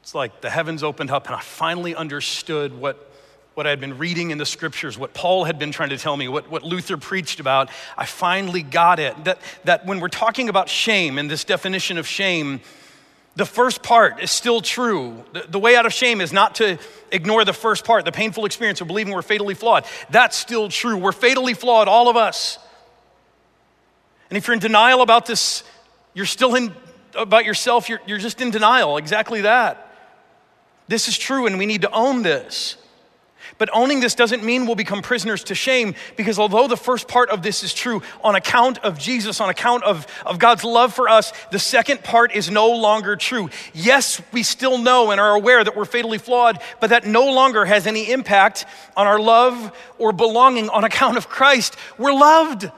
it's 0.00 0.14
like 0.14 0.40
the 0.40 0.50
heavens 0.50 0.82
opened 0.82 1.10
up 1.10 1.26
and 1.26 1.36
I 1.36 1.40
finally 1.40 1.94
understood 1.94 2.78
what, 2.78 3.12
what 3.54 3.66
I 3.66 3.70
had 3.70 3.80
been 3.80 3.98
reading 3.98 4.30
in 4.30 4.38
the 4.38 4.46
scriptures, 4.46 4.98
what 4.98 5.14
Paul 5.14 5.44
had 5.44 5.58
been 5.58 5.70
trying 5.70 5.90
to 5.90 5.98
tell 5.98 6.16
me, 6.16 6.28
what, 6.28 6.50
what 6.50 6.64
Luther 6.64 6.96
preached 6.96 7.40
about. 7.40 7.70
I 7.96 8.06
finally 8.06 8.62
got 8.62 8.98
it. 8.98 9.24
That, 9.24 9.38
that 9.64 9.86
when 9.86 10.00
we're 10.00 10.08
talking 10.08 10.48
about 10.48 10.68
shame 10.68 11.18
and 11.18 11.30
this 11.30 11.44
definition 11.44 11.98
of 11.98 12.06
shame, 12.06 12.60
the 13.36 13.46
first 13.46 13.84
part 13.84 14.20
is 14.20 14.32
still 14.32 14.60
true. 14.60 15.22
The, 15.32 15.44
the, 15.48 15.58
way 15.60 15.76
out 15.76 15.86
of 15.86 15.92
shame 15.92 16.20
is 16.20 16.32
not 16.32 16.56
to 16.56 16.76
ignore 17.12 17.44
the 17.44 17.52
first 17.52 17.84
part, 17.84 18.04
the 18.04 18.10
painful 18.10 18.46
experience 18.46 18.80
of 18.80 18.88
believing 18.88 19.12
we're 19.12 19.22
fatally 19.22 19.54
flawed. 19.54 19.84
That's 20.10 20.36
still 20.36 20.68
true. 20.68 20.96
We're 20.96 21.12
fatally 21.12 21.54
flawed, 21.54 21.86
all 21.86 22.08
of 22.08 22.16
us. 22.16 22.58
And 24.28 24.36
if 24.36 24.48
you're 24.48 24.54
in 24.54 24.60
denial 24.60 25.02
about 25.02 25.26
this, 25.26 25.62
you're 26.14 26.26
still 26.26 26.56
in 26.56 26.74
about 27.18 27.44
yourself, 27.44 27.88
you're, 27.88 28.00
you're 28.06 28.18
just 28.18 28.40
in 28.40 28.50
denial. 28.50 28.96
Exactly 28.96 29.42
that. 29.42 29.92
This 30.86 31.08
is 31.08 31.18
true, 31.18 31.46
and 31.46 31.58
we 31.58 31.66
need 31.66 31.82
to 31.82 31.90
own 31.90 32.22
this. 32.22 32.76
But 33.56 33.70
owning 33.72 34.00
this 34.00 34.14
doesn't 34.14 34.44
mean 34.44 34.66
we'll 34.66 34.76
become 34.76 35.02
prisoners 35.02 35.44
to 35.44 35.54
shame, 35.54 35.94
because 36.16 36.38
although 36.38 36.68
the 36.68 36.76
first 36.76 37.08
part 37.08 37.30
of 37.30 37.42
this 37.42 37.64
is 37.64 37.74
true 37.74 38.02
on 38.22 38.34
account 38.34 38.78
of 38.78 38.98
Jesus, 38.98 39.40
on 39.40 39.48
account 39.48 39.84
of, 39.84 40.06
of 40.24 40.38
God's 40.38 40.64
love 40.64 40.94
for 40.94 41.08
us, 41.08 41.32
the 41.50 41.58
second 41.58 42.04
part 42.04 42.34
is 42.34 42.50
no 42.50 42.70
longer 42.70 43.16
true. 43.16 43.50
Yes, 43.74 44.20
we 44.32 44.42
still 44.42 44.78
know 44.78 45.10
and 45.10 45.20
are 45.20 45.34
aware 45.34 45.64
that 45.64 45.76
we're 45.76 45.86
fatally 45.86 46.18
flawed, 46.18 46.62
but 46.80 46.90
that 46.90 47.06
no 47.06 47.32
longer 47.32 47.64
has 47.64 47.86
any 47.86 48.10
impact 48.10 48.66
on 48.96 49.06
our 49.06 49.18
love 49.18 49.76
or 49.98 50.12
belonging 50.12 50.68
on 50.68 50.84
account 50.84 51.16
of 51.16 51.28
Christ. 51.28 51.76
We're 51.96 52.14
loved. 52.14 52.70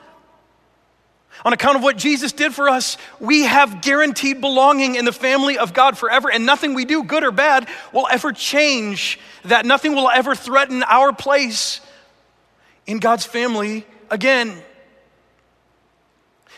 On 1.44 1.52
account 1.52 1.76
of 1.76 1.82
what 1.82 1.96
Jesus 1.96 2.32
did 2.32 2.54
for 2.54 2.68
us, 2.68 2.96
we 3.18 3.42
have 3.42 3.80
guaranteed 3.80 4.40
belonging 4.40 4.94
in 4.94 5.04
the 5.04 5.12
family 5.12 5.56
of 5.56 5.72
God 5.72 5.96
forever, 5.96 6.30
and 6.30 6.44
nothing 6.44 6.74
we 6.74 6.84
do, 6.84 7.02
good 7.02 7.24
or 7.24 7.30
bad, 7.30 7.68
will 7.92 8.06
ever 8.10 8.32
change 8.32 9.18
that. 9.44 9.64
Nothing 9.64 9.94
will 9.94 10.10
ever 10.10 10.34
threaten 10.34 10.82
our 10.82 11.12
place 11.12 11.80
in 12.86 12.98
God's 12.98 13.24
family 13.24 13.86
again. 14.10 14.62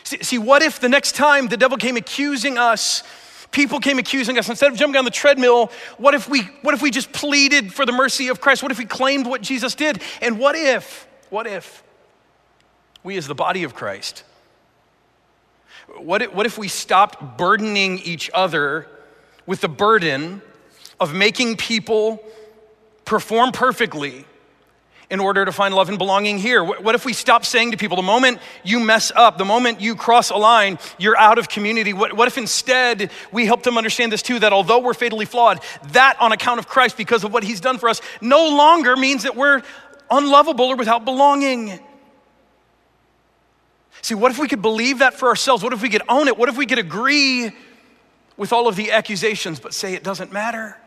See, 0.03 0.21
see, 0.21 0.37
what 0.37 0.61
if 0.61 0.79
the 0.79 0.89
next 0.89 1.15
time 1.15 1.47
the 1.47 1.57
devil 1.57 1.77
came 1.77 1.95
accusing 1.95 2.57
us, 2.57 3.03
people 3.51 3.79
came 3.79 3.99
accusing 3.99 4.37
us, 4.37 4.49
instead 4.49 4.71
of 4.71 4.77
jumping 4.77 4.97
on 4.97 5.05
the 5.05 5.11
treadmill, 5.11 5.71
what 5.97 6.13
if 6.13 6.27
we, 6.27 6.41
what 6.61 6.73
if 6.73 6.81
we 6.81 6.91
just 6.91 7.13
pleaded 7.13 7.73
for 7.73 7.85
the 7.85 7.93
mercy 7.93 8.27
of 8.27 8.41
Christ? 8.41 8.63
What 8.63 8.71
if 8.71 8.79
we 8.79 8.85
claimed 8.85 9.27
what 9.27 9.41
Jesus 9.41 9.75
did? 9.75 10.01
And 10.21 10.39
what 10.39 10.55
if, 10.55 11.07
what 11.29 11.47
if 11.47 11.83
we 13.03 13.15
as 13.17 13.27
the 13.27 13.35
body 13.35 13.63
of 13.63 13.73
Christ, 13.75 14.23
what 15.97 16.21
if, 16.21 16.33
what 16.33 16.45
if 16.45 16.57
we 16.57 16.67
stopped 16.67 17.37
burdening 17.37 17.99
each 17.99 18.29
other 18.33 18.87
with 19.45 19.61
the 19.61 19.67
burden 19.67 20.41
of 20.99 21.13
making 21.13 21.57
people 21.57 22.23
perform 23.05 23.51
perfectly 23.51 24.25
in 25.09 25.19
order 25.19 25.45
to 25.45 25.51
find 25.51 25.75
love 25.75 25.89
and 25.89 25.97
belonging 25.97 26.39
here? 26.39 26.63
What 26.63 26.95
if 26.95 27.05
we 27.05 27.13
stop 27.13 27.45
saying 27.45 27.71
to 27.71 27.77
people, 27.77 27.97
the 27.97 28.01
moment 28.01 28.39
you 28.63 28.79
mess 28.79 29.11
up, 29.15 29.37
the 29.37 29.45
moment 29.45 29.81
you 29.81 29.95
cross 29.95 30.29
a 30.29 30.37
line, 30.37 30.79
you're 30.97 31.17
out 31.17 31.37
of 31.37 31.49
community? 31.49 31.93
What, 31.93 32.13
what 32.13 32.27
if 32.27 32.37
instead 32.37 33.11
we 33.31 33.45
help 33.45 33.63
them 33.63 33.77
understand 33.77 34.11
this 34.11 34.21
too, 34.21 34.39
that 34.39 34.53
although 34.53 34.79
we're 34.79 34.93
fatally 34.93 35.25
flawed, 35.25 35.61
that 35.91 36.17
on 36.19 36.31
account 36.31 36.59
of 36.59 36.67
Christ, 36.67 36.97
because 36.97 37.23
of 37.23 37.33
what 37.33 37.43
he's 37.43 37.59
done 37.59 37.77
for 37.77 37.89
us, 37.89 38.01
no 38.21 38.49
longer 38.55 38.95
means 38.95 39.23
that 39.23 39.35
we're 39.35 39.61
unlovable 40.09 40.65
or 40.65 40.75
without 40.75 41.05
belonging? 41.05 41.79
See, 44.01 44.15
what 44.15 44.31
if 44.31 44.39
we 44.39 44.47
could 44.47 44.61
believe 44.61 44.99
that 44.99 45.13
for 45.13 45.29
ourselves? 45.29 45.63
What 45.63 45.73
if 45.73 45.81
we 45.81 45.89
could 45.89 46.01
own 46.09 46.27
it? 46.27 46.37
What 46.37 46.49
if 46.49 46.57
we 46.57 46.65
could 46.65 46.79
agree 46.79 47.51
with 48.35 48.51
all 48.51 48.67
of 48.67 48.75
the 48.75 48.91
accusations 48.91 49.59
but 49.59 49.73
say 49.73 49.93
it 49.93 50.03
doesn't 50.03 50.31
matter? 50.31 50.77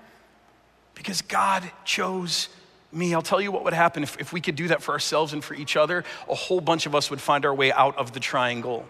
Because 0.95 1.23
God 1.23 1.71
chose 1.85 2.49
me. 2.93 3.15
I'll 3.15 3.23
tell 3.23 3.41
you 3.41 3.53
what 3.53 3.65
would 3.65 3.73
happen 3.73 4.03
if, 4.03 4.19
if 4.19 4.33
we 4.33 4.41
could 4.41 4.57
do 4.57 4.69
that 4.69 4.83
for 4.83 4.93
ourselves 4.93 5.33
and 5.33 5.43
for 5.43 5.55
each 5.55 5.77
other. 5.77 6.05
A 6.29 6.35
whole 6.35 6.61
bunch 6.61 6.87
of 6.87 6.95
us 6.95 7.11
would 7.11 7.21
find 7.21 7.45
our 7.45 7.55
way 7.55 7.73
out 7.73 7.97
of 7.97 8.13
the 8.13 8.21
triangle. 8.21 8.87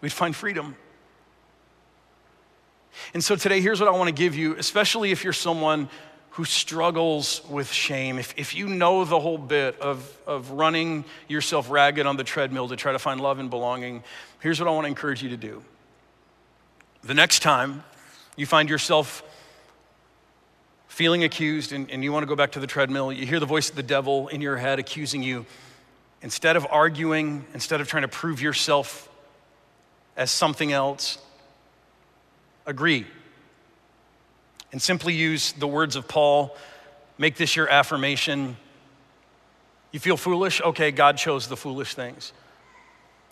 We'd 0.00 0.12
find 0.12 0.34
freedom. 0.34 0.76
And 3.12 3.22
so 3.22 3.36
today, 3.36 3.60
here's 3.60 3.80
what 3.80 3.88
I 3.88 3.92
want 3.92 4.08
to 4.08 4.14
give 4.14 4.34
you, 4.34 4.54
especially 4.56 5.10
if 5.10 5.24
you're 5.24 5.32
someone 5.32 5.88
who 6.34 6.44
struggles 6.44 7.42
with 7.48 7.70
shame. 7.70 8.18
If, 8.18 8.34
if 8.36 8.56
you 8.56 8.66
know 8.66 9.04
the 9.04 9.20
whole 9.20 9.38
bit 9.38 9.80
of, 9.80 10.18
of 10.26 10.50
running 10.50 11.04
yourself 11.28 11.70
ragged 11.70 12.06
on 12.06 12.16
the 12.16 12.24
treadmill 12.24 12.66
to 12.68 12.76
try 12.76 12.90
to 12.90 12.98
find 12.98 13.20
love 13.20 13.38
and 13.38 13.48
belonging, 13.48 14.02
here's 14.40 14.58
what 14.58 14.68
I 14.68 14.72
want 14.72 14.84
to 14.84 14.88
encourage 14.88 15.22
you 15.22 15.28
to 15.28 15.36
do. 15.36 15.62
The 17.04 17.14
next 17.14 17.40
time 17.40 17.84
you 18.36 18.46
find 18.46 18.68
yourself 18.68 19.22
feeling 20.88 21.22
accused 21.22 21.72
and, 21.72 21.88
and 21.88 22.02
you 22.02 22.12
want 22.12 22.24
to 22.24 22.26
go 22.26 22.34
back 22.34 22.50
to 22.52 22.60
the 22.60 22.66
treadmill, 22.66 23.12
you 23.12 23.26
hear 23.26 23.38
the 23.38 23.46
voice 23.46 23.70
of 23.70 23.76
the 23.76 23.82
devil 23.84 24.26
in 24.26 24.40
your 24.40 24.56
head 24.56 24.80
accusing 24.80 25.22
you. 25.22 25.46
Instead 26.20 26.56
of 26.56 26.66
arguing, 26.68 27.44
instead 27.54 27.80
of 27.80 27.86
trying 27.86 28.02
to 28.02 28.08
prove 28.08 28.42
yourself 28.42 29.08
as 30.16 30.32
something 30.32 30.72
else, 30.72 31.18
agree. 32.66 33.06
And 34.74 34.82
simply 34.82 35.14
use 35.14 35.52
the 35.52 35.68
words 35.68 35.94
of 35.94 36.08
Paul. 36.08 36.56
Make 37.16 37.36
this 37.36 37.54
your 37.54 37.68
affirmation. 37.68 38.56
You 39.92 40.00
feel 40.00 40.16
foolish? 40.16 40.60
Okay, 40.60 40.90
God 40.90 41.16
chose 41.16 41.46
the 41.46 41.56
foolish 41.56 41.94
things. 41.94 42.32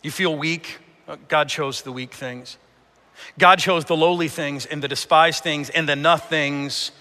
You 0.04 0.12
feel 0.12 0.36
weak? 0.36 0.78
Uh, 1.08 1.16
God 1.26 1.48
chose 1.48 1.82
the 1.82 1.90
weak 1.90 2.14
things. 2.14 2.58
God 3.40 3.58
chose 3.58 3.84
the 3.86 3.96
lowly 3.96 4.28
things 4.28 4.66
and 4.66 4.80
the 4.80 4.86
despised 4.86 5.42
things 5.42 5.68
and 5.68 5.88
the 5.88 5.96
nothings 5.96 6.92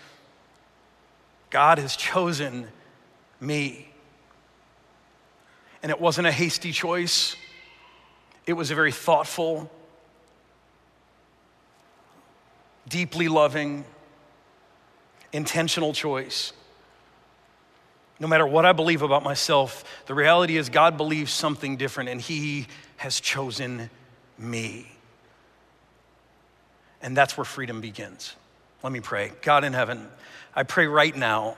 God 1.52 1.78
has 1.78 1.96
chosen 1.96 2.68
me. 3.40 3.92
And 5.84 5.92
it 5.92 6.02
wasn't 6.02 6.26
a 6.26 6.32
hasty 6.32 6.72
choice, 6.72 7.36
it 8.48 8.54
was 8.54 8.72
a 8.72 8.76
very 8.76 8.92
thoughtful, 8.92 9.70
deeply 12.90 13.28
loving, 13.28 13.86
intentional 15.34 15.94
choice. 15.94 16.54
No 18.20 18.28
matter 18.28 18.46
what 18.46 18.66
I 18.66 18.72
believe 18.72 19.02
about 19.02 19.24
myself, 19.24 19.84
the 20.06 20.14
reality 20.14 20.58
is 20.58 20.70
God 20.70 20.98
believes 20.98 21.32
something 21.32 21.78
different 21.78 22.10
and 22.10 22.22
He 22.22 22.68
has 22.98 23.20
chosen 23.20 23.90
me. 24.38 24.92
And 27.02 27.18
that's 27.18 27.36
where 27.36 27.46
freedom 27.46 27.82
begins. 27.82 28.36
Let 28.84 28.94
me 28.94 29.00
pray. 29.00 29.32
God 29.42 29.64
in 29.64 29.74
heaven, 29.74 30.08
I 30.56 30.64
pray 30.64 30.88
right 30.88 31.16
now, 31.16 31.56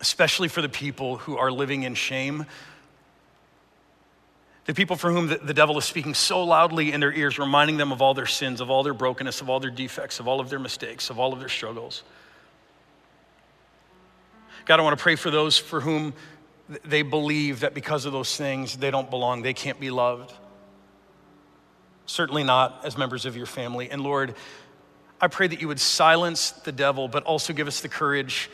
especially 0.00 0.48
for 0.48 0.60
the 0.60 0.68
people 0.68 1.16
who 1.16 1.36
are 1.38 1.50
living 1.50 1.84
in 1.84 1.94
shame, 1.94 2.46
the 4.66 4.74
people 4.74 4.96
for 4.96 5.10
whom 5.10 5.28
the, 5.28 5.54
devil 5.54 5.76
is 5.76 5.84
speaking 5.84 6.14
so 6.14 6.42
loudly 6.42 6.92
in 6.92 7.00
their 7.00 7.12
ears, 7.12 7.38
reminding 7.38 7.76
them 7.76 7.92
of 7.92 8.00
all 8.00 8.14
their 8.14 8.26
sins, 8.26 8.62
of 8.62 8.70
all 8.70 8.82
their 8.82 8.94
brokenness, 8.94 9.42
of 9.42 9.50
all 9.50 9.60
their 9.60 9.70
defects, 9.70 10.20
of 10.20 10.28
all 10.28 10.40
of 10.40 10.48
their 10.48 10.58
mistakes, 10.58 11.10
of 11.10 11.18
all 11.18 11.34
of 11.34 11.38
their 11.38 11.50
struggles. 11.50 12.02
God, 14.64 14.80
I 14.80 14.82
want 14.82 14.96
to 14.98 15.02
pray 15.02 15.16
for 15.16 15.30
those 15.30 15.58
for 15.58 15.80
whom 15.80 16.14
they 16.84 17.02
believe 17.02 17.60
that 17.60 17.74
because 17.74 18.06
of 18.06 18.12
those 18.12 18.36
things, 18.36 18.76
they 18.76 18.90
don't 18.90 19.10
belong, 19.10 19.42
they 19.42 19.52
can't 19.52 19.78
be 19.78 19.90
loved. 19.90 20.32
Certainly 22.06 22.44
not 22.44 22.80
as 22.84 22.96
members 22.96 23.26
of 23.26 23.36
your 23.36 23.46
family. 23.46 23.90
And 23.90 24.02
Lord, 24.02 24.34
I 25.20 25.28
pray 25.28 25.46
that 25.46 25.60
you 25.60 25.68
would 25.68 25.80
silence 25.80 26.50
the 26.50 26.72
devil, 26.72 27.08
but 27.08 27.24
also 27.24 27.52
give 27.52 27.68
us 27.68 27.80
the 27.80 27.88
courage 27.88 28.50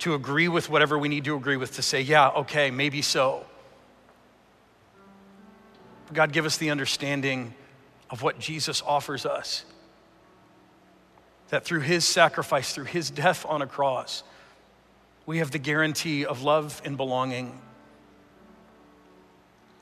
to 0.00 0.14
agree 0.14 0.48
with 0.48 0.68
whatever 0.68 0.98
we 0.98 1.08
need 1.08 1.24
to 1.24 1.36
agree 1.36 1.56
with, 1.56 1.76
to 1.76 1.82
say, 1.82 2.00
yeah, 2.00 2.28
okay, 2.30 2.70
maybe 2.70 3.00
so. 3.00 3.46
God, 6.12 6.32
give 6.32 6.44
us 6.44 6.58
the 6.58 6.70
understanding 6.70 7.54
of 8.10 8.22
what 8.22 8.38
Jesus 8.38 8.82
offers 8.82 9.24
us. 9.24 9.64
That 11.48 11.64
through 11.64 11.80
his 11.80 12.06
sacrifice, 12.06 12.72
through 12.74 12.84
his 12.84 13.10
death 13.10 13.46
on 13.48 13.62
a 13.62 13.66
cross, 13.66 14.22
we 15.26 15.38
have 15.38 15.50
the 15.50 15.58
guarantee 15.58 16.24
of 16.24 16.42
love 16.42 16.80
and 16.84 16.96
belonging. 16.96 17.60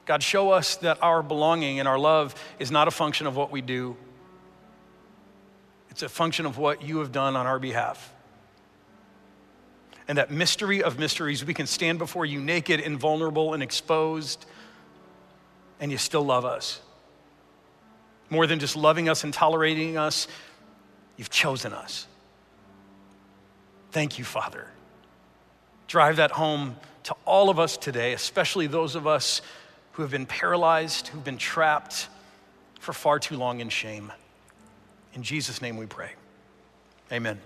God, 0.05 0.23
show 0.23 0.51
us 0.51 0.77
that 0.77 1.03
our 1.03 1.23
belonging 1.23 1.79
and 1.79 1.89
our 1.89 1.99
love 1.99 2.35
is 2.59 2.71
not 2.71 2.89
a 2.89 2.91
function 2.91 3.27
of 3.27 3.37
what 3.37 3.51
we 3.51 3.61
do, 3.61 3.97
it's 5.91 6.03
a 6.03 6.09
function 6.09 6.47
of 6.47 6.59
what 6.59 6.83
you 6.83 6.99
have 6.99 7.13
done 7.13 7.37
on 7.37 7.47
our 7.47 7.59
behalf. 7.59 8.13
And 10.09 10.19
that 10.19 10.31
mystery 10.31 10.83
of 10.83 10.99
mysteries, 10.99 11.45
we 11.45 11.55
can 11.55 11.67
stand 11.67 11.99
before 11.99 12.27
you 12.27 12.41
naked 12.41 12.81
and 12.81 12.99
vulnerable 12.99 13.55
and 13.55 13.63
exposed, 13.63 14.47
and 15.81 15.93
you 15.93 15.99
still 15.99 16.25
love 16.25 16.45
us. 16.45 16.81
More 18.31 18.47
than 18.47 18.59
just 18.59 18.75
loving 18.75 19.09
us 19.09 19.23
and 19.23 19.33
tolerating 19.33 19.99
us, 19.99 20.27
you've 21.17 21.31
chosen 21.31 21.73
us. 21.73 22.07
Thank 23.91 24.19
you, 24.19 24.25
Father. 24.25 24.72
Drive 25.93 26.17
that 26.17 26.31
home 26.31 26.77
to 27.03 27.15
all 27.27 27.51
of 27.51 27.59
us 27.59 27.77
today, 27.77 28.15
especially 28.15 28.67
those 28.67 28.95
of 28.95 29.07
us 29.07 29.43
who 29.93 30.01
have 30.01 30.11
been 30.11 30.25
paralyzed, 30.25 31.09
who've 31.09 31.23
been 31.23 31.37
trapped 31.37 32.09
for 32.81 32.95
far 32.95 33.19
too 33.19 33.37
long 33.37 33.61
in 33.61 33.69
shame. 33.69 34.11
In 35.13 35.23
Jesus' 35.23 35.61
name 35.61 35.77
we 35.77 35.85
pray. 35.85 36.13
Amen. 37.13 37.39